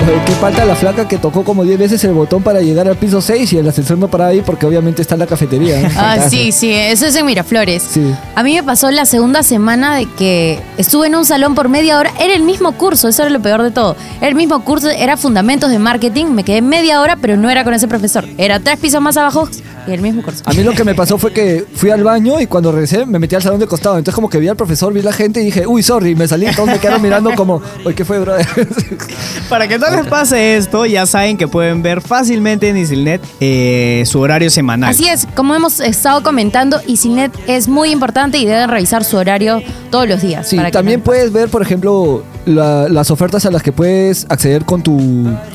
Qué 0.25 0.31
falta 0.33 0.63
la 0.63 0.75
flaca 0.75 1.07
que 1.07 1.17
tocó 1.17 1.43
como 1.43 1.63
10 1.63 1.79
veces 1.79 2.03
el 2.05 2.13
botón 2.13 2.41
para 2.41 2.61
llegar 2.61 2.87
al 2.87 2.95
piso 2.95 3.19
6 3.21 3.53
y 3.53 3.57
el 3.57 3.67
ascensor 3.67 3.97
no 3.97 4.07
paraba 4.07 4.29
ahí 4.31 4.41
porque 4.41 4.65
obviamente 4.65 5.01
está 5.01 5.15
en 5.15 5.19
la 5.19 5.27
cafetería. 5.27 5.91
Ah, 5.97 6.29
sí, 6.29 6.51
sí, 6.51 6.71
eso 6.71 7.05
es 7.05 7.15
en 7.15 7.25
Miraflores. 7.25 7.83
Sí. 7.83 8.13
A 8.35 8.43
mí 8.43 8.55
me 8.55 8.63
pasó 8.63 8.89
la 8.91 9.05
segunda 9.05 9.43
semana 9.43 9.95
de 9.95 10.05
que 10.17 10.59
estuve 10.77 11.07
en 11.07 11.15
un 11.15 11.25
salón 11.25 11.55
por 11.55 11.69
media 11.69 11.97
hora. 11.97 12.11
Era 12.19 12.35
el 12.35 12.43
mismo 12.43 12.71
curso, 12.73 13.07
eso 13.07 13.23
era 13.23 13.31
lo 13.31 13.41
peor 13.41 13.63
de 13.63 13.71
todo. 13.71 13.95
Era 14.19 14.29
el 14.29 14.35
mismo 14.35 14.63
curso, 14.63 14.89
era 14.89 15.17
Fundamentos 15.17 15.69
de 15.69 15.79
Marketing. 15.79 16.27
Me 16.27 16.43
quedé 16.43 16.61
media 16.61 17.01
hora, 17.01 17.17
pero 17.19 17.35
no 17.35 17.49
era 17.49 17.63
con 17.63 17.73
ese 17.73 17.87
profesor. 17.87 18.25
Era 18.37 18.59
tres 18.59 18.77
pisos 18.79 19.01
más 19.01 19.17
abajo 19.17 19.49
y 19.87 19.91
el 19.93 20.01
mismo 20.01 20.21
curso. 20.23 20.43
A 20.45 20.53
mí 20.53 20.63
lo 20.63 20.73
que 20.73 20.83
me 20.83 20.93
pasó 20.95 21.17
fue 21.17 21.31
que 21.33 21.65
fui 21.75 21.89
al 21.89 22.03
baño 22.03 22.39
y 22.39 22.47
cuando 22.47 22.71
regresé 22.71 23.05
me 23.05 23.19
metí 23.19 23.35
al 23.35 23.41
salón 23.41 23.59
de 23.59 23.67
costado. 23.67 23.97
Entonces 23.97 24.15
como 24.15 24.29
que 24.29 24.39
vi 24.39 24.47
al 24.47 24.55
profesor, 24.55 24.91
vi 24.93 25.01
la 25.01 25.13
gente 25.13 25.41
y 25.41 25.45
dije, 25.45 25.65
uy, 25.67 25.83
sorry, 25.83 26.11
y 26.11 26.15
me 26.15 26.27
salí. 26.27 26.45
Todos 26.55 26.69
me 26.69 26.79
quedaron 26.79 27.01
mirando 27.01 27.33
como, 27.35 27.61
oye, 27.85 27.95
¿qué 27.95 28.05
fue, 28.05 28.19
brother? 28.19 28.45
Para 29.49 29.67
que 29.67 29.77
no 29.77 29.89
les 29.89 30.05
pase 30.07 30.57
esto, 30.57 30.85
ya 30.85 31.05
saben 31.05 31.37
que 31.37 31.47
pueden 31.47 31.81
ver 31.81 32.01
fácilmente 32.01 32.69
en 32.69 32.77
Isilnet 32.77 33.21
eh, 33.39 34.03
su 34.05 34.19
horario 34.19 34.49
semanal. 34.49 34.89
Así 34.91 35.07
es, 35.07 35.27
como 35.35 35.55
hemos 35.55 35.79
estado 35.79 36.21
comentando, 36.23 36.79
EasyNet 36.87 37.31
es 37.47 37.67
muy 37.67 37.91
importante 37.91 38.37
y 38.37 38.45
deben 38.45 38.69
revisar 38.69 39.03
su 39.03 39.17
horario 39.17 39.61
todos 39.89 40.07
los 40.07 40.21
días. 40.21 40.47
Sí, 40.49 40.55
para 40.57 40.69
que 40.69 40.73
también 40.73 40.99
no- 40.99 41.03
puedes 41.05 41.31
ver, 41.31 41.49
por 41.49 41.61
ejemplo, 41.61 42.23
la- 42.45 42.89
las 42.89 43.09
ofertas 43.11 43.45
a 43.45 43.51
las 43.51 43.63
que 43.63 43.71
puedes 43.71 44.25
acceder 44.29 44.65
con 44.65 44.81
tu, 44.83 44.97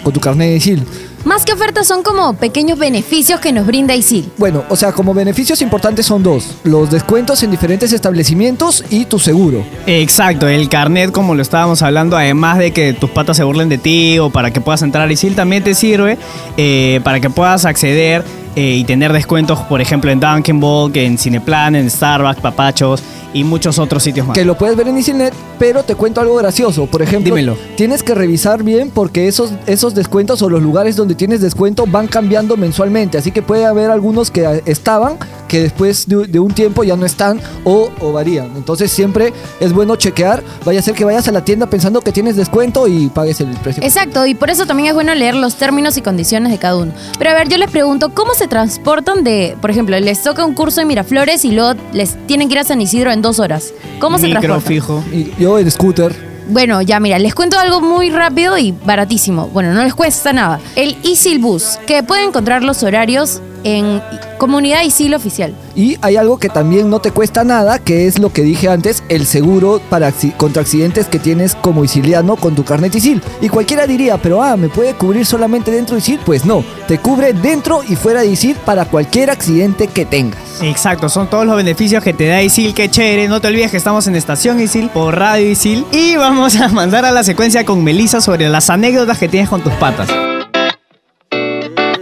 con 0.03 0.13
tu 0.13 0.21
carnet 0.21 0.49
de 0.51 0.57
ISIL. 0.57 0.83
Más 1.25 1.45
que 1.45 1.53
ofertas 1.53 1.87
son 1.87 2.03
como 2.03 2.35
pequeños 2.35 2.79
beneficios 2.79 3.39
que 3.39 3.53
nos 3.53 3.67
brinda 3.67 3.95
ISIL. 3.95 4.31
Bueno, 4.39 4.65
o 4.69 4.77
sea, 4.77 4.93
como 4.93 5.15
beneficios 5.15 5.63
importantes 5.63 6.07
son 6.07 6.23
dos. 6.23 6.57
Los 6.65 6.91
descuentos 6.91 7.43
en 7.43 7.51
diferentes 7.51 7.93
establecimientos 7.93 8.85
y 8.91 9.05
tu 9.05 9.19
seguro. 9.19 9.65
Exacto, 9.87 10.49
el 10.49 10.69
carnet, 10.69 11.13
como 11.13 11.35
lo 11.35 11.43
estábamos 11.43 11.81
hablando, 11.83 12.17
además 12.17 12.59
de 12.59 12.73
que 12.73 12.93
tus 12.93 13.11
patas 13.11 13.37
se 13.37 13.45
burlen 13.45 13.69
de 13.69 13.79
ti 13.79 14.19
o 14.19 14.31
para 14.31 14.51
que 14.51 14.61
puedas 14.61 14.83
entrar 14.83 15.09
a 15.09 15.13
ISIL, 15.13 15.37
también 15.37 15.63
te 15.63 15.75
sirve 15.75 16.19
eh, 16.57 17.01
para 17.05 17.21
que 17.21 17.31
puedas 17.31 17.65
acceder 17.65 18.25
eh, 18.57 18.77
y 18.79 18.85
tener 18.85 19.13
descuentos, 19.13 19.61
por 19.61 19.81
ejemplo, 19.81 20.11
en 20.11 20.21
Dunkin' 20.21 20.61
Ball, 20.61 20.91
en 20.95 21.17
Cineplan, 21.19 21.77
en 21.77 21.89
Starbucks, 21.89 22.41
Papachos 22.41 23.03
y 23.33 23.45
muchos 23.45 23.79
otros 23.79 24.03
sitios 24.03 24.27
más. 24.27 24.37
Que 24.37 24.45
lo 24.45 24.57
puedes 24.57 24.77
ver 24.77 24.89
en 24.89 24.99
Isilnet, 24.99 25.35
pero 25.59 25.83
te 25.83 25.95
cuento 25.95 26.21
algo 26.21 26.37
gracioso. 26.37 26.87
Por 26.87 27.03
ejemplo, 27.03 27.35
Dímelo. 27.35 27.57
tienes 27.77 28.03
que 28.03 28.15
revisar 28.15 28.63
bien 28.63 28.91
porque 28.91 29.29
esos, 29.29 29.53
esos 29.67 29.95
descuentos 29.95 30.43
o 30.43 30.51
los 30.51 30.63
lugares 30.63 30.97
donde 30.97 31.15
tienes 31.15 31.41
descuento 31.41 31.87
van 31.87 32.09
cambiando 32.09 32.57
mensualmente. 32.57 33.19
Así 33.19 33.31
que 33.31 33.43
puede 33.43 33.65
haber 33.65 33.91
algunos 33.91 34.31
que 34.31 34.63
estaban, 34.67 35.17
que 35.53 35.61
después 35.61 36.09
de, 36.09 36.27
de 36.27 36.41
un 36.41 36.55
tiempo 36.55 36.83
ya 36.83 36.97
no 36.97 37.05
están 37.05 37.39
o, 37.65 37.91
o 38.01 38.11
varían. 38.11 38.53
Entonces 38.57 38.91
siempre 38.91 39.35
es 39.61 39.75
bueno 39.75 39.97
chequear. 39.97 40.43
Vaya 40.65 40.81
a 40.81 40.83
ser 40.83 40.95
que 40.95 41.05
vayas 41.05 41.29
a 41.29 41.33
la 41.33 41.45
tienda 41.45 41.67
pensando 41.67 42.01
que 42.01 42.11
tienes 42.11 42.37
descuento 42.37 42.89
y 42.89 43.09
pagues 43.09 43.39
el 43.43 43.49
precio. 43.59 43.83
Exacto, 43.83 44.25
y 44.25 44.35
por 44.35 44.49
eso 44.49 44.65
también 44.65 44.89
es 44.89 44.95
bueno 44.95 45.15
leer 45.15 45.35
los 45.35 45.57
términos 45.57 45.99
y 45.99 46.01
condiciones 46.01 46.53
de 46.53 46.57
cada 46.57 46.79
uno. 46.79 46.93
Pero 47.19 47.29
a 47.29 47.35
ver, 47.35 47.51
yo 47.51 47.59
les 47.59 47.71
pregunto, 47.71 48.15
¿cómo 48.15 48.33
se 48.33 48.49
transportan 48.49 49.25
de, 49.25 49.55
por 49.61 49.71
ejemplo, 49.71 50.01
les 50.01 50.23
toca 50.23 50.43
un 50.43 50.55
curso 50.55 50.81
en 50.81 50.89
Miraflores 50.89 51.45
y 51.45 51.53
luego 51.53 51.79
les 51.93 52.17
tienen 52.27 52.49
que 52.49 52.55
ir 52.55 52.61
a 52.61 52.65
San 52.65 52.81
Isidro 52.81 53.13
en 53.13 53.21
dos 53.21 53.39
horas? 53.39 53.75
¿Cómo 53.99 54.17
se 54.17 54.31
transportan? 54.31 54.63
fijo. 54.63 55.05
Y 55.13 55.35
yo 55.39 55.59
en 55.59 55.71
scooter. 55.71 56.32
Bueno, 56.53 56.83
ya 56.83 57.01
mira, 57.01 57.19
les 57.19 57.35
cuento 57.35 57.59
algo 57.59 57.81
muy 57.81 58.11
rápido 58.11 58.59
y 58.59 58.73
baratísimo. 58.73 59.49
Bueno, 59.49 59.73
no 59.73 59.83
les 59.83 59.95
cuesta 59.95 60.35
nada. 60.35 60.61
El 60.77 60.99
Isil 61.03 61.39
Bus, 61.39 61.79
que 61.87 62.03
pueden 62.03 62.29
encontrar 62.29 62.63
los 62.63 62.83
horarios 62.83 63.41
en 63.65 64.03
Comunidad 64.37 64.83
Isil 64.83 65.15
Oficial. 65.15 65.55
Y 65.75 65.97
hay 66.03 66.17
algo 66.17 66.39
que 66.39 66.51
también 66.51 66.91
no 66.91 67.01
te 67.01 67.11
cuesta 67.11 67.43
nada, 67.43 67.79
que 67.79 68.07
es 68.07 68.19
lo 68.19 68.35
que 68.35 68.43
dije 68.43 68.69
antes, 68.69 69.03
el 69.09 69.25
seguro 69.25 69.81
para 69.89 70.13
contra 70.37 70.61
accidentes 70.61 71.07
que 71.07 71.19
tienes 71.19 71.55
como 71.55 71.85
isiliano 71.85 72.37
con 72.37 72.55
tu 72.55 72.65
carnet 72.65 72.95
ISIL. 72.95 73.23
Y 73.41 73.49
cualquiera 73.49 73.87
diría, 73.87 74.19
pero 74.19 74.43
ah, 74.43 74.59
¿me 74.59 74.69
puede 74.69 74.93
cubrir 74.93 75.25
solamente 75.25 75.71
dentro 75.71 75.95
de 75.95 76.01
ISIL? 76.01 76.21
Pues 76.23 76.45
no, 76.45 76.63
te 76.87 76.99
cubre 76.99 77.33
dentro 77.33 77.81
y 77.89 77.97
fuera 77.97 78.21
de 78.21 78.27
ISIL 78.27 78.57
para 78.57 78.85
cualquier 78.85 79.31
accidente 79.31 79.87
que 79.87 80.05
tengas. 80.05 80.42
Exacto, 80.61 81.09
son 81.09 81.29
todos 81.29 81.47
los 81.47 81.57
beneficios 81.57 82.03
que 82.05 82.13
te 82.13 82.29
da 82.29 82.43
Isil, 82.43 82.75
qué 82.75 82.91
chévere. 82.91 83.29
No 83.29 83.41
te 83.41 83.49
olvides 83.49 83.71
que 83.71 83.77
estamos 83.77 84.07
en 84.07 84.17
Estación 84.17 84.61
Isil 84.61 84.91
por 84.91 85.19
Radio 85.19 85.51
Isil. 85.51 85.87
Y 85.93 86.17
vamos 86.17 86.57
a 86.57 86.69
mandar 86.69 87.05
a 87.05 87.11
la 87.11 87.25
secuencia 87.25 87.65
con 87.65 87.83
Melissa 87.83 88.21
sobre 88.21 88.49
las 88.49 88.71
anécdotas 88.71 89.19
que 89.19 89.29
tienes 89.29 89.49
con 89.49 89.63
tus 89.63 89.73
patas. 89.75 90.09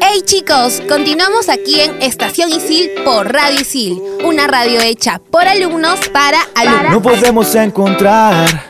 Hey 0.03 0.23
chicos, 0.25 0.83
continuamos 0.89 1.49
aquí 1.49 1.81
en 1.81 2.03
Estación 2.03 2.51
Isil 2.51 2.91
por 3.05 3.33
Radio 3.33 3.61
Isil, 3.61 4.03
una 4.25 4.47
radio 4.47 4.81
hecha 4.81 5.21
por 5.31 5.47
alumnos 5.47 6.01
para 6.13 6.39
alumnos. 6.57 6.93
No 6.93 7.03
podemos 7.03 7.55
encontrar. 7.55 8.69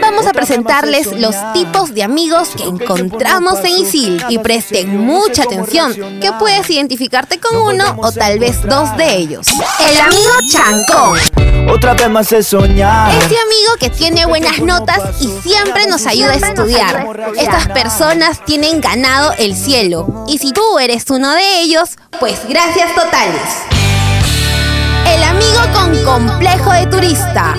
Vamos 0.00 0.26
a 0.26 0.32
presentarles 0.32 1.06
los 1.18 1.34
tipos 1.52 1.94
de 1.94 2.02
amigos 2.02 2.50
que 2.56 2.64
encontramos 2.64 3.58
en 3.64 3.78
Isil 3.78 4.24
y 4.28 4.38
presten 4.38 4.98
mucha 4.98 5.44
atención 5.44 5.94
que 6.20 6.32
puedes 6.38 6.68
identificarte 6.70 7.38
con 7.38 7.56
uno 7.56 7.84
o 7.98 8.10
tal 8.12 8.38
vez 8.38 8.62
dos 8.62 8.96
de 8.96 9.16
ellos. 9.16 9.46
El 9.80 10.00
amigo 10.00 10.32
Chancón. 10.50 11.18
Otra 11.70 11.94
vez 11.94 12.08
más 12.10 12.30
de 12.30 12.42
soñar. 12.42 13.10
Ese 13.10 13.36
amigo 13.36 13.74
que 13.78 13.90
tiene 13.90 14.26
buenas 14.26 14.58
notas 14.60 15.20
y 15.20 15.28
siempre 15.42 15.86
nos 15.86 16.06
ayuda 16.06 16.32
a 16.32 16.36
estudiar. 16.36 17.32
Estas 17.36 17.68
personas 17.68 18.44
tienen 18.44 18.80
ganado 18.80 19.32
el 19.38 19.54
cielo. 19.54 20.24
Y 20.28 20.38
si 20.38 20.52
tú 20.52 20.78
eres 20.78 21.04
uno 21.10 21.32
de 21.32 21.60
ellos, 21.60 21.90
pues 22.18 22.40
gracias 22.48 22.94
totales. 22.94 23.42
El 25.06 25.22
amigo 25.22 25.60
con 25.74 26.04
complejo 26.04 26.72
de 26.72 26.86
turista. 26.86 27.54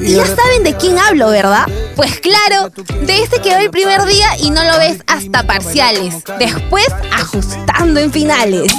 Y 0.00 0.14
ya 0.14 0.24
saben 0.24 0.64
de 0.64 0.74
quién 0.76 0.98
hablo, 0.98 1.28
¿verdad? 1.30 1.66
Pues 1.94 2.20
claro, 2.20 2.70
de 3.02 3.22
este 3.22 3.40
que 3.40 3.50
va 3.50 3.60
el 3.60 3.70
primer 3.70 4.04
día 4.04 4.28
y 4.38 4.50
no 4.50 4.64
lo 4.64 4.78
ves 4.78 4.98
hasta 5.06 5.46
parciales. 5.46 6.14
Después 6.38 6.86
ajustando 7.12 8.00
en 8.00 8.10
finales. 8.12 8.72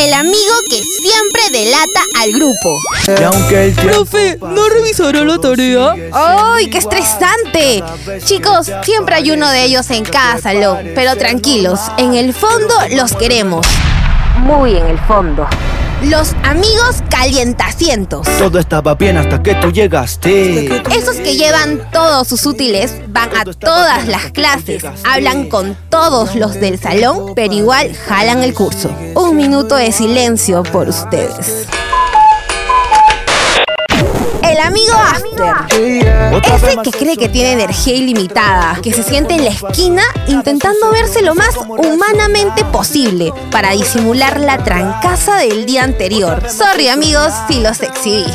El 0.00 0.12
amigo 0.12 0.54
que 0.70 0.82
siempre 0.82 1.42
delata 1.52 2.02
al 2.20 2.32
grupo. 2.32 2.78
Y 3.06 3.22
aunque 3.22 3.64
el 3.66 3.72
Profe, 3.74 4.38
¿no 4.40 4.68
revisará 4.68 5.20
la 5.20 5.38
tarea? 5.38 5.94
¡Ay, 6.12 6.68
qué 6.68 6.78
estresante! 6.78 7.84
Chicos, 8.24 8.70
siempre 8.82 9.16
hay 9.16 9.30
uno 9.30 9.48
de 9.50 9.64
ellos 9.64 9.88
en 9.90 10.04
cada 10.04 10.38
salón, 10.38 10.78
pero 10.94 11.16
tranquilos, 11.16 11.78
en 11.98 12.14
el 12.14 12.34
fondo 12.34 12.74
los 12.90 13.12
queremos. 13.14 13.66
Muy 14.38 14.76
en 14.76 14.86
el 14.86 14.98
fondo. 14.98 15.46
Los 16.10 16.34
amigos 16.42 17.02
calientacientos. 17.08 18.26
todo 18.36 18.58
estaba 18.58 18.94
bien 18.94 19.16
hasta 19.16 19.42
que 19.42 19.54
tú 19.54 19.72
llegaste. 19.72 20.82
Esos 20.94 21.16
que 21.16 21.34
llevan 21.34 21.88
todos 21.92 22.28
sus 22.28 22.44
útiles, 22.44 22.94
van 23.08 23.34
a 23.34 23.44
todas 23.44 24.06
las 24.06 24.30
clases, 24.32 24.84
hablan 25.04 25.48
con 25.48 25.74
todos 25.88 26.34
los 26.34 26.60
del 26.60 26.78
salón, 26.78 27.32
pero 27.34 27.54
igual 27.54 27.94
jalan 27.94 28.42
el 28.42 28.52
curso. 28.52 28.90
Un 29.14 29.36
minuto 29.36 29.76
de 29.76 29.92
silencio 29.92 30.62
por 30.64 30.88
ustedes. 30.88 31.66
El 34.54 34.60
amigo. 34.60 34.94
Otra 36.32 36.54
Ese 36.54 36.76
que 36.84 36.90
cree 36.92 37.16
que 37.16 37.28
tiene 37.28 37.54
energía 37.54 37.94
ilimitada, 37.94 38.78
que 38.80 38.92
se 38.92 39.02
siente 39.02 39.34
en 39.34 39.44
la 39.44 39.50
esquina 39.50 40.04
intentando 40.28 40.92
verse 40.92 41.22
lo 41.22 41.34
más 41.34 41.56
humanamente 41.56 42.64
posible 42.66 43.32
para 43.50 43.72
disimular 43.72 44.38
la 44.38 44.58
trancaza 44.58 45.38
del 45.38 45.66
día 45.66 45.82
anterior. 45.82 46.40
Sorry 46.48 46.86
amigos 46.86 47.32
si 47.48 47.58
los 47.58 47.80
exhibí. 47.80 48.26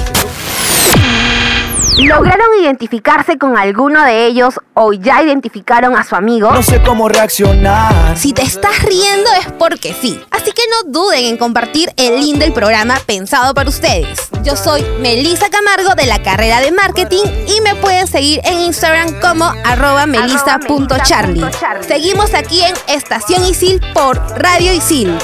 ¿Lograron 1.98 2.48
identificarse 2.62 3.38
con 3.38 3.58
alguno 3.58 4.04
de 4.04 4.26
ellos 4.26 4.60
o 4.74 4.94
ya 4.94 5.22
identificaron 5.22 5.98
a 5.98 6.04
su 6.04 6.16
amigo? 6.16 6.52
No 6.52 6.64
sé 6.64 6.82
cómo 6.82 7.10
reaccionar. 7.10 8.18
Si 8.18 8.34
te 8.34 8.44
estás 8.44 8.82
riendo 8.84 9.30
es 9.40 9.52
porque 9.54 9.94
sí. 9.94 10.20
Así 10.32 10.52
que 10.52 10.62
no 10.70 10.92
duden 10.92 11.26
en 11.26 11.38
compartir 11.38 11.92
el 11.98 12.20
link 12.20 12.38
del 12.38 12.54
programa 12.54 12.96
pensado 13.06 13.54
para 13.54 13.70
ustedes. 13.70 14.30
Yo 14.44 14.56
soy 14.56 14.84
Melissa 15.02 15.50
Camargo 15.50 15.96
de 15.96 16.06
la 16.06 16.22
carrera 16.22 16.62
de 16.62 16.72
marketing 16.72 17.24
y 17.48 17.62
me 17.62 17.76
pueden 17.76 18.08
seguir 18.08 18.40
en 18.44 18.60
Instagram 18.60 19.20
como 19.20 19.46
arroba 19.66 20.06
melissa.charlie. 20.06 21.46
Seguimos 21.88 22.34
aquí 22.34 22.62
en 22.62 22.74
Estación 22.88 23.46
Isil 23.46 23.82
por 23.94 24.18
Radio 24.38 24.74
Isil. 24.74 25.18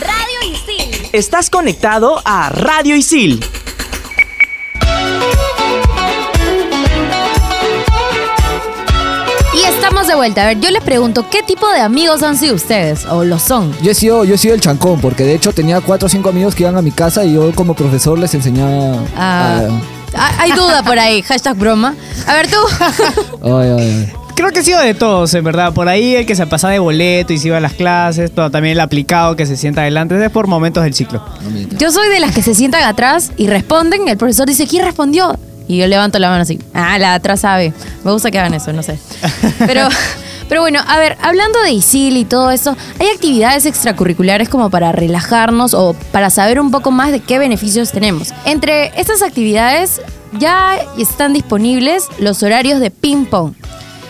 Radio 0.00 0.52
Isil. 0.52 1.10
Estás 1.12 1.48
conectado 1.48 2.20
a 2.24 2.50
Radio 2.50 2.96
Isil. 2.96 3.44
Estamos 10.02 10.08
de 10.08 10.14
vuelta. 10.14 10.42
A 10.42 10.46
ver, 10.46 10.60
yo 10.60 10.70
les 10.70 10.82
pregunto, 10.82 11.26
¿qué 11.30 11.42
tipo 11.42 11.68
de 11.70 11.80
amigos 11.80 12.22
han 12.22 12.36
sido 12.36 12.54
ustedes? 12.54 13.04
¿O 13.06 13.24
lo 13.24 13.38
son? 13.38 13.72
Yo 13.82 13.90
he 13.90 13.94
sido, 13.94 14.24
yo 14.24 14.34
he 14.34 14.38
sido 14.38 14.54
el 14.54 14.60
chancón, 14.60 15.00
porque 15.00 15.24
de 15.24 15.34
hecho 15.34 15.52
tenía 15.52 15.80
cuatro 15.80 16.06
o 16.06 16.08
cinco 16.08 16.28
amigos 16.28 16.54
que 16.54 16.62
iban 16.64 16.76
a 16.76 16.82
mi 16.82 16.90
casa 16.90 17.24
y 17.24 17.34
yo 17.34 17.52
como 17.54 17.74
profesor 17.74 18.18
les 18.18 18.34
enseñaba 18.34 18.98
Ah, 19.16 19.62
a- 20.14 20.42
hay 20.42 20.52
duda 20.52 20.82
por 20.82 20.98
ahí, 20.98 21.22
hashtag 21.26 21.56
broma. 21.56 21.94
A 22.26 22.34
ver 22.34 22.48
tú. 22.48 22.56
Ay, 23.44 23.52
ay, 23.52 23.80
ay. 23.80 24.12
Creo 24.34 24.50
que 24.50 24.60
ha 24.60 24.62
sido 24.64 24.80
de 24.80 24.94
todos, 24.94 25.32
en 25.34 25.44
verdad. 25.44 25.72
Por 25.74 25.88
ahí 25.88 26.16
el 26.16 26.24
que 26.26 26.34
se 26.34 26.46
pasaba 26.46 26.72
de 26.72 26.78
boleto 26.78 27.32
y 27.34 27.38
se 27.38 27.48
iba 27.48 27.58
a 27.58 27.60
las 27.60 27.74
clases, 27.74 28.30
pero 28.34 28.50
también 28.50 28.72
el 28.72 28.80
aplicado 28.80 29.36
que 29.36 29.44
se 29.46 29.56
sienta 29.58 29.82
adelante. 29.82 30.22
Es 30.24 30.30
por 30.30 30.46
momentos 30.46 30.82
del 30.84 30.94
ciclo. 30.94 31.22
Yo 31.78 31.92
soy 31.92 32.08
de 32.08 32.18
las 32.18 32.34
que 32.34 32.42
se 32.42 32.54
sientan 32.54 32.82
atrás 32.82 33.30
y 33.36 33.46
responden. 33.46 34.08
El 34.08 34.16
profesor 34.16 34.46
dice, 34.48 34.66
¿quién 34.66 34.84
respondió? 34.86 35.36
Y 35.72 35.78
yo 35.78 35.86
levanto 35.86 36.18
la 36.18 36.28
mano 36.28 36.42
así. 36.42 36.58
Ah, 36.74 36.98
la 36.98 37.10
de 37.10 37.14
atrás 37.14 37.40
sabe. 37.40 37.72
Me 38.04 38.12
gusta 38.12 38.30
que 38.30 38.38
hagan 38.38 38.52
eso, 38.52 38.74
no 38.74 38.82
sé. 38.82 38.98
Pero, 39.66 39.88
pero 40.48 40.60
bueno, 40.60 40.80
a 40.86 40.98
ver, 40.98 41.16
hablando 41.22 41.62
de 41.62 41.70
ISIL 41.70 42.18
y 42.18 42.26
todo 42.26 42.50
eso, 42.50 42.76
¿hay 43.00 43.06
actividades 43.08 43.64
extracurriculares 43.64 44.50
como 44.50 44.68
para 44.68 44.92
relajarnos 44.92 45.72
o 45.72 45.96
para 46.10 46.28
saber 46.28 46.60
un 46.60 46.70
poco 46.70 46.90
más 46.90 47.10
de 47.10 47.20
qué 47.20 47.38
beneficios 47.38 47.90
tenemos? 47.90 48.34
Entre 48.44 48.92
estas 49.00 49.22
actividades 49.22 50.02
ya 50.38 50.76
están 50.98 51.32
disponibles 51.32 52.08
los 52.18 52.42
horarios 52.42 52.80
de 52.80 52.90
ping-pong. 52.90 53.54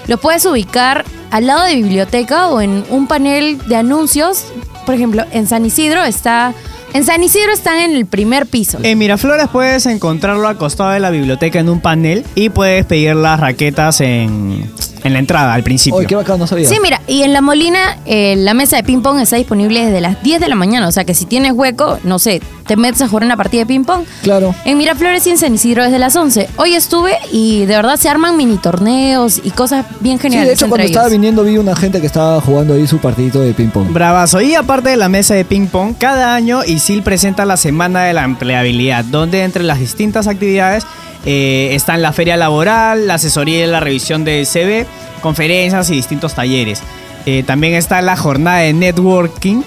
Lo 0.09 0.19
puedes 0.19 0.45
ubicar 0.47 1.05
al 1.31 1.47
lado 1.47 1.65
de 1.65 1.77
biblioteca 1.77 2.49
o 2.49 2.61
en 2.61 2.85
un 2.91 3.07
panel 3.07 3.59
de 3.69 3.77
anuncios. 3.77 4.47
Por 4.85 4.97
ejemplo, 4.97 5.25
en 5.31 5.47
San 5.47 5.65
Isidro 5.65 6.03
está. 6.03 6.55
En 6.95 7.05
San 7.07 7.23
Isidro 7.23 7.53
están 7.53 7.79
en 7.79 7.97
el 7.97 8.05
primer 8.05 8.47
piso. 8.47 8.79
En 8.83 8.99
Miraflores 8.99 9.49
puedes 9.49 9.87
encontrarlo 9.87 10.47
al 10.47 10.59
costado 10.59 10.91
de 10.91 11.01
la 11.01 11.11
biblioteca 11.11 11.59
en 11.59 11.71
un 11.71 11.81
panel 11.81 12.25
y 12.35 12.51
puedes 12.51 12.85
pedir 12.85 13.17
las 13.17 13.41
raquetas 13.41 14.03
en, 14.03 14.71
en 15.03 15.13
la 15.13 15.19
entrada 15.19 15.55
al 15.55 15.63
principio. 15.63 15.97
Oye, 15.99 16.07
qué 16.07 16.17
bacán, 16.17 16.39
no 16.39 16.47
sabía. 16.47 16.69
Sí, 16.69 16.77
mira, 16.83 17.01
y 17.07 17.23
en 17.23 17.33
La 17.33 17.41
Molina 17.41 17.99
eh, 18.05 18.35
la 18.37 18.53
mesa 18.53 18.77
de 18.77 18.83
ping-pong 18.83 19.21
está 19.21 19.37
disponible 19.37 19.87
desde 19.87 20.03
las 20.03 20.23
10 20.23 20.41
de 20.41 20.49
la 20.49 20.55
mañana. 20.55 20.87
O 20.87 20.93
sea 20.93 21.05
que 21.05 21.15
si 21.15 21.25
tienes 21.25 21.53
hueco, 21.53 21.99
no 22.05 22.19
sé, 22.19 22.43
te 22.67 22.77
metes 22.77 23.03
a 23.03 23.09
jugar 23.09 23.25
una 23.25 23.37
partida 23.37 23.61
de 23.63 23.67
ping-pong. 23.67 24.05
Claro. 24.23 24.55
En 24.65 24.79
Miraflores 24.79 25.27
y 25.27 25.31
en 25.31 25.39
San 25.39 25.55
Isidro 25.55 25.85
desde 25.85 25.99
las 25.99 26.15
11. 26.17 26.49
Hoy 26.57 26.75
estuve 26.75 27.17
y 27.31 27.61
de 27.67 27.77
verdad 27.77 27.97
se 27.97 28.09
arman 28.09 28.37
mini 28.37 28.57
torneos 28.57 29.41
y 29.43 29.51
cosas 29.51 29.85
bien 30.01 30.19
Sí, 30.19 30.23
geniales. 30.23 30.49
de 30.49 30.55
hecho 30.55 30.69
cuando 30.69 30.87
estaba 30.87 31.09
viniendo 31.09 31.43
vi 31.45 31.59
una 31.59 31.75
gente 31.77 32.01
que 32.01 32.07
estaba 32.07 32.41
jugando 32.41 32.75
ahí 32.75 32.87
su 32.87 32.99
partidito 32.99 33.41
de 33.41 33.53
ping 33.55 33.69
pong. 33.69 33.93
Bravazo. 33.93 34.41
Y 34.41 34.55
aparte 34.55 34.91
de 34.91 34.97
la 34.97 35.09
mesa 35.09 35.35
de 35.35 35.45
ping 35.45 35.67
pong, 35.67 35.95
cada 35.99 36.35
año 36.35 36.65
ISIL 36.65 37.03
presenta 37.03 37.45
la 37.45 37.57
Semana 37.57 38.05
de 38.05 38.13
la 38.13 38.25
Empleabilidad, 38.25 39.05
donde 39.05 39.43
entre 39.45 39.63
las 39.63 39.79
distintas 39.79 40.27
actividades 40.27 40.85
eh, 41.25 41.71
están 41.73 42.03
la 42.03 42.13
feria 42.13 42.37
laboral, 42.37 43.07
la 43.07 43.15
asesoría 43.15 43.65
y 43.65 43.69
la 43.71 43.81
revisión 43.81 44.25
de 44.25 44.45
CV, 44.45 44.87
conferencias 45.21 45.91
y 45.91 45.95
distintos 45.95 46.35
talleres. 46.35 46.81
Eh, 47.27 47.45
también 47.47 47.75
está 47.75 48.03
la 48.03 48.17
jornada 48.17 48.59
de 48.59 48.73
networking, 48.73 49.63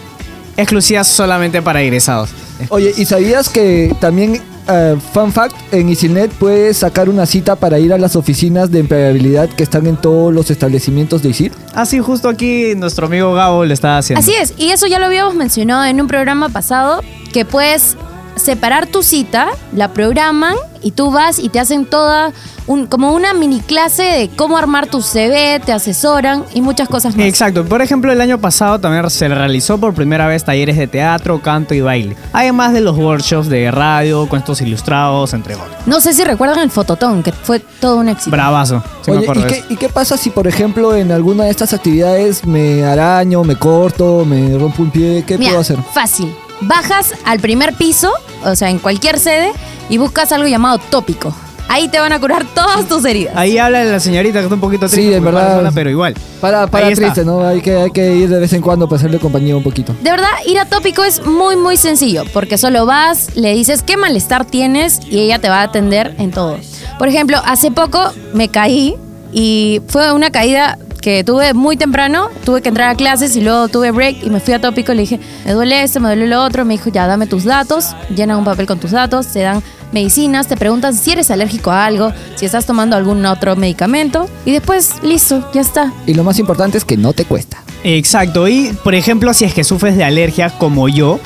exclusiva 0.57 1.03
solamente 1.03 1.61
para 1.61 1.81
egresados. 1.81 2.29
Oye, 2.69 2.93
¿y 2.95 3.05
sabías 3.05 3.49
que 3.49 3.95
también, 3.99 4.41
eh, 4.67 4.97
fun 5.13 5.31
fact, 5.31 5.55
en 5.73 5.89
Isilnet 5.89 6.31
puedes 6.31 6.77
sacar 6.77 7.09
una 7.09 7.25
cita 7.25 7.55
para 7.55 7.79
ir 7.79 7.91
a 7.91 7.97
las 7.97 8.15
oficinas 8.15 8.71
de 8.71 8.79
empleabilidad 8.79 9.49
que 9.49 9.63
están 9.63 9.87
en 9.87 9.97
todos 9.97 10.33
los 10.33 10.49
establecimientos 10.49 11.21
de 11.21 11.29
Isil? 11.29 11.51
Así 11.73 11.99
justo 11.99 12.29
aquí 12.29 12.73
nuestro 12.75 13.07
amigo 13.07 13.33
Gabo 13.33 13.65
lo 13.65 13.73
está 13.73 13.97
haciendo. 13.97 14.19
Así 14.19 14.33
es, 14.33 14.53
y 14.57 14.71
eso 14.71 14.87
ya 14.87 14.99
lo 14.99 15.05
habíamos 15.05 15.35
mencionado 15.35 15.83
en 15.85 15.99
un 15.99 16.07
programa 16.07 16.49
pasado, 16.49 17.01
que 17.33 17.43
puedes 17.43 17.97
separar 18.35 18.87
tu 18.87 19.03
cita, 19.03 19.47
la 19.73 19.93
programan 19.93 20.55
y 20.81 20.91
tú 20.91 21.11
vas 21.11 21.39
y 21.39 21.49
te 21.49 21.59
hacen 21.59 21.85
toda 21.85 22.31
un, 22.67 22.85
como 22.87 23.13
una 23.13 23.33
mini 23.33 23.59
clase 23.59 24.03
de 24.03 24.29
cómo 24.35 24.57
armar 24.57 24.87
tu 24.87 25.01
CV, 25.01 25.59
te 25.65 25.71
asesoran 25.71 26.43
y 26.53 26.61
muchas 26.61 26.87
cosas 26.89 27.15
más. 27.15 27.25
Exacto. 27.25 27.65
Por 27.65 27.81
ejemplo, 27.81 28.11
el 28.11 28.21
año 28.21 28.39
pasado 28.39 28.79
también 28.79 29.09
se 29.09 29.27
realizó 29.27 29.79
por 29.79 29.93
primera 29.93 30.27
vez 30.27 30.43
talleres 30.43 30.77
de 30.77 30.87
teatro, 30.87 31.41
canto 31.41 31.73
y 31.73 31.81
baile. 31.81 32.15
Además 32.33 32.73
de 32.73 32.81
los 32.81 32.97
workshops 32.97 33.49
de 33.49 33.71
radio, 33.71 34.27
cuentos 34.27 34.61
ilustrados, 34.61 35.33
entre 35.33 35.55
otros. 35.55 35.69
No 35.85 35.99
sé 36.01 36.13
si 36.13 36.23
recuerdan 36.23 36.59
el 36.59 36.71
fototón, 36.71 37.23
que 37.23 37.31
fue 37.31 37.59
todo 37.59 37.97
un 37.97 38.09
éxito. 38.09 38.31
Bravazo. 38.31 38.83
Sí 39.01 39.11
me 39.11 39.17
Oye, 39.17 39.39
¿y 39.39 39.43
qué. 39.43 39.63
¿y 39.69 39.75
qué 39.77 39.89
pasa 39.89 40.17
si, 40.17 40.29
por 40.29 40.47
ejemplo, 40.47 40.95
en 40.95 41.11
alguna 41.11 41.45
de 41.45 41.51
estas 41.51 41.73
actividades 41.73 42.45
me 42.45 42.83
araño, 42.83 43.43
me 43.43 43.55
corto, 43.55 44.25
me 44.25 44.57
rompo 44.57 44.83
un 44.83 44.91
pie? 44.91 45.23
¿Qué 45.25 45.37
Mira, 45.37 45.51
puedo 45.51 45.61
hacer? 45.61 45.77
fácil. 45.93 46.33
Bajas 46.61 47.13
al 47.25 47.39
primer 47.39 47.73
piso, 47.75 48.11
o 48.43 48.55
sea, 48.55 48.69
en 48.69 48.79
cualquier 48.79 49.19
sede, 49.19 49.51
y 49.89 49.97
buscas 49.97 50.31
algo 50.31 50.47
llamado 50.47 50.77
tópico. 50.77 51.33
Ahí 51.67 51.87
te 51.87 51.99
van 51.99 52.13
a 52.13 52.19
curar 52.19 52.45
todas 52.53 52.87
tus 52.87 53.03
heridas. 53.05 53.33
Ahí 53.35 53.57
habla 53.57 53.83
la 53.83 53.99
señorita 53.99 54.37
que 54.37 54.43
está 54.43 54.53
un 54.53 54.61
poquito 54.61 54.87
triste. 54.87 55.09
Sí, 55.09 55.13
en 55.13 55.23
por 55.23 55.33
verdad. 55.33 55.71
Pero 55.73 55.89
igual. 55.89 56.13
Para, 56.39 56.67
para 56.67 56.85
Ahí 56.85 56.93
está. 56.93 57.05
triste, 57.05 57.25
¿no? 57.25 57.45
Hay 57.45 57.59
que, 57.59 57.75
hay 57.75 57.89
que 57.91 58.15
ir 58.15 58.29
de 58.29 58.39
vez 58.39 58.53
en 58.53 58.61
cuando 58.61 58.87
para 58.87 58.99
hacerle 58.99 59.17
compañía 59.19 59.57
un 59.57 59.63
poquito. 59.63 59.95
De 60.03 60.11
verdad, 60.11 60.29
ir 60.45 60.59
a 60.59 60.65
tópico 60.65 61.03
es 61.03 61.25
muy, 61.25 61.55
muy 61.55 61.75
sencillo, 61.75 62.23
porque 62.33 62.59
solo 62.59 62.85
vas, 62.85 63.35
le 63.35 63.53
dices 63.55 63.81
qué 63.81 63.97
malestar 63.97 64.45
tienes 64.45 64.99
y 65.09 65.19
ella 65.19 65.39
te 65.39 65.49
va 65.49 65.61
a 65.61 65.63
atender 65.63 66.13
en 66.19 66.29
todo. 66.29 66.59
Por 66.99 67.07
ejemplo, 67.07 67.41
hace 67.43 67.71
poco 67.71 67.99
me 68.33 68.49
caí 68.49 68.95
y 69.33 69.81
fue 69.87 70.13
una 70.13 70.29
caída 70.29 70.77
que 71.05 71.23
tuve 71.23 71.53
muy 71.53 71.77
temprano, 71.77 72.29
tuve 72.45 72.63
que 72.63 72.69
entrar 72.69 72.89
a 72.89 72.95
clases 72.95 73.35
y 73.35 73.41
luego 73.41 73.67
tuve 73.67 73.91
break 73.91 74.23
y 74.23 74.31
me 74.31 74.39
fui 74.39 74.55
a 74.55 74.59
tópico 74.59 74.91
y 74.91 74.95
le 74.95 75.01
dije, 75.03 75.19
me 75.45 75.51
duele 75.51 75.83
esto, 75.83 75.99
me 75.99 76.07
duele 76.07 76.25
lo 76.25 76.41
otro, 76.41 76.65
me 76.65 76.73
dijo, 76.73 76.89
ya 76.89 77.05
dame 77.05 77.27
tus 77.27 77.43
datos, 77.43 77.95
llenan 78.15 78.39
un 78.39 78.43
papel 78.43 78.65
con 78.65 78.79
tus 78.79 78.89
datos, 78.89 79.27
te 79.27 79.41
dan 79.41 79.61
medicinas, 79.91 80.47
te 80.47 80.57
preguntan 80.57 80.95
si 80.95 81.11
eres 81.11 81.29
alérgico 81.29 81.69
a 81.69 81.85
algo, 81.85 82.11
si 82.33 82.47
estás 82.47 82.65
tomando 82.65 82.95
algún 82.95 83.23
otro 83.27 83.55
medicamento 83.55 84.27
y 84.45 84.51
después, 84.51 84.95
listo, 85.03 85.47
ya 85.53 85.61
está. 85.61 85.93
Y 86.07 86.15
lo 86.15 86.23
más 86.23 86.39
importante 86.39 86.79
es 86.79 86.85
que 86.85 86.97
no 86.97 87.13
te 87.13 87.25
cuesta. 87.25 87.61
Exacto. 87.83 88.47
Y, 88.47 88.75
por 88.83 88.95
ejemplo, 88.95 89.31
si 89.35 89.45
es 89.45 89.53
que 89.53 89.63
sufres 89.63 89.97
de 89.97 90.03
alergia 90.03 90.49
como 90.57 90.89
yo, 90.89 91.19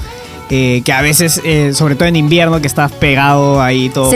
eh, 0.50 0.82
que 0.84 0.92
a 0.92 1.02
veces, 1.02 1.40
eh, 1.46 1.74
sobre 1.74 1.96
todo 1.96 2.10
en 2.10 2.18
invierno, 2.18 2.60
que 2.60 2.68
estás 2.68 2.92
pegado 2.92 3.62
ahí 3.62 3.88
todo. 3.90 4.10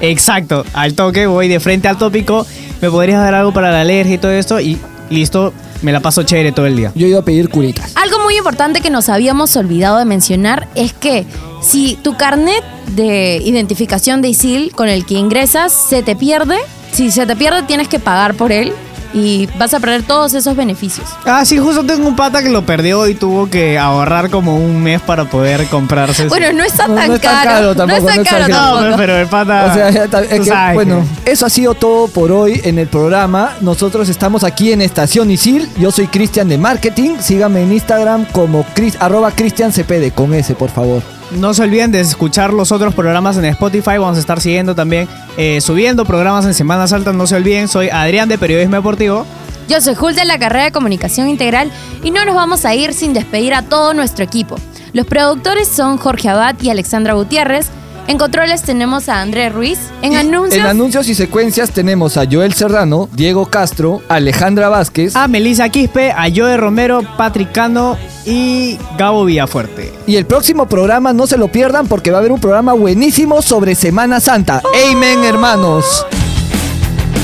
Se. 0.00 0.10
Exacto. 0.10 0.64
Al 0.72 0.94
toque, 0.94 1.26
voy 1.26 1.48
de 1.48 1.60
frente 1.60 1.88
al 1.88 1.98
tópico. 1.98 2.46
¿Me 2.80 2.90
podrías 2.90 3.20
dar 3.20 3.34
algo 3.34 3.52
para 3.52 3.70
la 3.70 3.80
alergia 3.80 4.14
y 4.14 4.18
todo 4.18 4.32
esto? 4.32 4.60
Y 4.60 4.78
listo, 5.10 5.52
me 5.82 5.92
la 5.92 6.00
paso 6.00 6.22
chévere 6.22 6.52
todo 6.52 6.66
el 6.66 6.76
día. 6.76 6.92
Yo 6.94 7.06
he 7.06 7.10
ido 7.10 7.20
a 7.20 7.24
pedir 7.24 7.48
curitas. 7.48 7.92
Algo 7.96 8.18
muy 8.22 8.36
importante 8.36 8.80
que 8.80 8.90
nos 8.90 9.08
habíamos 9.08 9.56
olvidado 9.56 9.98
de 9.98 10.04
mencionar 10.04 10.68
es 10.74 10.92
que 10.92 11.26
si 11.60 11.96
tu 11.96 12.16
carnet 12.16 12.62
de 12.94 13.40
identificación 13.44 14.22
de 14.22 14.28
ISIL 14.28 14.72
con 14.74 14.88
el 14.88 15.04
que 15.04 15.14
ingresas 15.14 15.72
se 15.72 16.02
te 16.02 16.16
pierde, 16.16 16.58
si 16.92 17.10
se 17.10 17.26
te 17.26 17.36
pierde 17.36 17.62
tienes 17.64 17.88
que 17.88 17.98
pagar 17.98 18.34
por 18.34 18.52
él 18.52 18.72
y 19.14 19.46
vas 19.58 19.72
a 19.74 19.80
perder 19.80 20.02
todos 20.02 20.34
esos 20.34 20.54
beneficios. 20.56 21.06
Ah, 21.24 21.44
sí, 21.44 21.58
justo 21.58 21.84
tengo 21.84 22.06
un 22.08 22.16
pata 22.16 22.42
que 22.42 22.50
lo 22.50 22.64
perdió 22.66 23.06
y 23.08 23.14
tuvo 23.14 23.48
que 23.48 23.78
ahorrar 23.78 24.30
como 24.30 24.56
un 24.56 24.82
mes 24.82 25.00
para 25.00 25.24
poder 25.24 25.66
comprarse. 25.66 26.28
Bueno, 26.28 26.52
no 26.52 26.64
está 26.64 26.86
No, 26.88 26.94
tan 26.94 27.08
no 27.08 27.14
es 27.14 27.20
tan 27.20 27.32
caro. 27.34 27.50
caro 27.50 27.74
tampoco, 27.76 27.86
no 27.86 27.96
es 27.96 28.02
no 28.02 28.08
tan 28.08 28.20
es 28.20 28.28
caro 28.28 28.40
tan 28.42 28.50
caro. 28.50 28.66
No, 28.66 28.74
tampoco. 28.80 28.96
pero 28.98 29.16
el 29.18 29.26
pata. 29.28 29.66
O 29.70 29.74
sea, 29.74 29.88
es 29.88 30.40
que, 30.40 30.44
sabes 30.44 30.74
bueno, 30.74 31.04
que- 31.24 31.32
eso 31.32 31.46
ha 31.46 31.50
sido 31.50 31.74
todo 31.74 32.08
por 32.08 32.30
hoy 32.32 32.60
en 32.64 32.78
el 32.78 32.86
programa. 32.88 33.52
Nosotros 33.60 34.08
estamos 34.08 34.44
aquí 34.44 34.72
en 34.72 34.82
Estación 34.82 35.30
Isil. 35.30 35.68
Yo 35.78 35.90
soy 35.90 36.06
Cristian 36.08 36.48
de 36.48 36.58
Marketing. 36.58 37.16
Síganme 37.20 37.62
en 37.62 37.72
Instagram 37.72 38.24
como 38.32 38.64
Cris, 38.74 38.96
arroba 39.00 39.30
Cristian 39.32 39.72
CPD 39.72 40.12
con 40.14 40.34
S, 40.34 40.54
por 40.54 40.70
favor. 40.70 41.02
No 41.32 41.52
se 41.52 41.62
olviden 41.62 41.92
de 41.92 42.00
escuchar 42.00 42.54
los 42.54 42.72
otros 42.72 42.94
programas 42.94 43.36
en 43.36 43.44
Spotify. 43.44 43.98
Vamos 43.98 44.16
a 44.16 44.20
estar 44.20 44.40
siguiendo 44.40 44.74
también, 44.74 45.06
eh, 45.36 45.60
subiendo 45.60 46.06
programas 46.06 46.46
en 46.46 46.54
Semanas 46.54 46.92
Altas. 46.92 47.14
No 47.14 47.26
se 47.26 47.36
olviden, 47.36 47.68
soy 47.68 47.90
Adrián 47.90 48.28
de 48.28 48.38
Periodismo 48.38 48.76
Deportivo. 48.76 49.26
Yo 49.68 49.82
soy 49.82 49.94
Jul 49.94 50.14
de 50.14 50.24
la 50.24 50.38
carrera 50.38 50.64
de 50.64 50.72
Comunicación 50.72 51.28
Integral 51.28 51.70
y 52.02 52.10
no 52.10 52.24
nos 52.24 52.34
vamos 52.34 52.64
a 52.64 52.74
ir 52.74 52.94
sin 52.94 53.12
despedir 53.12 53.52
a 53.52 53.60
todo 53.62 53.92
nuestro 53.92 54.24
equipo. 54.24 54.56
Los 54.94 55.06
productores 55.06 55.68
son 55.68 55.98
Jorge 55.98 56.30
Abad 56.30 56.54
y 56.62 56.70
Alexandra 56.70 57.12
Gutiérrez. 57.12 57.66
En 58.06 58.16
controles 58.16 58.62
tenemos 58.62 59.10
a 59.10 59.20
Andrés 59.20 59.52
Ruiz. 59.52 59.78
En 60.00 60.14
Y 60.14 60.16
anuncios. 60.16 60.64
En 60.64 60.66
anuncios 60.66 61.06
y 61.10 61.14
secuencias 61.14 61.72
tenemos 61.72 62.16
a 62.16 62.24
Joel 62.24 62.54
Serrano, 62.54 63.10
Diego 63.12 63.44
Castro, 63.44 64.00
Alejandra 64.08 64.70
Vázquez. 64.70 65.14
A 65.14 65.28
Melissa 65.28 65.68
Quispe, 65.68 66.10
a 66.12 66.28
Joe 66.34 66.56
Romero, 66.56 67.02
Patrick 67.18 67.52
Cano 67.52 67.98
y 68.28 68.78
Gabo 68.98 69.24
Villafuerte. 69.24 69.92
Y 70.06 70.16
el 70.16 70.26
próximo 70.26 70.66
programa 70.66 71.14
no 71.14 71.26
se 71.26 71.38
lo 71.38 71.48
pierdan 71.48 71.86
porque 71.86 72.10
va 72.10 72.18
a 72.18 72.20
haber 72.20 72.32
un 72.32 72.40
programa 72.40 72.74
buenísimo 72.74 73.40
sobre 73.40 73.74
Semana 73.74 74.20
Santa. 74.20 74.62
Amen, 74.90 75.24
hermanos. 75.24 76.06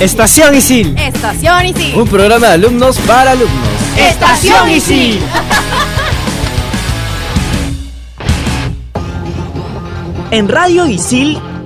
Estación 0.01 0.55
Isil. 0.55 0.97
Estación 0.99 1.75
sí. 1.77 1.93
Un 1.95 2.09
programa 2.09 2.49
de 2.49 2.53
alumnos 2.55 2.99
para 3.01 3.33
alumnos. 3.33 3.69
Estación 3.99 4.71
Isil. 4.71 5.21
En 10.31 10.49
Radio 10.49 10.87
Isil 10.87 11.39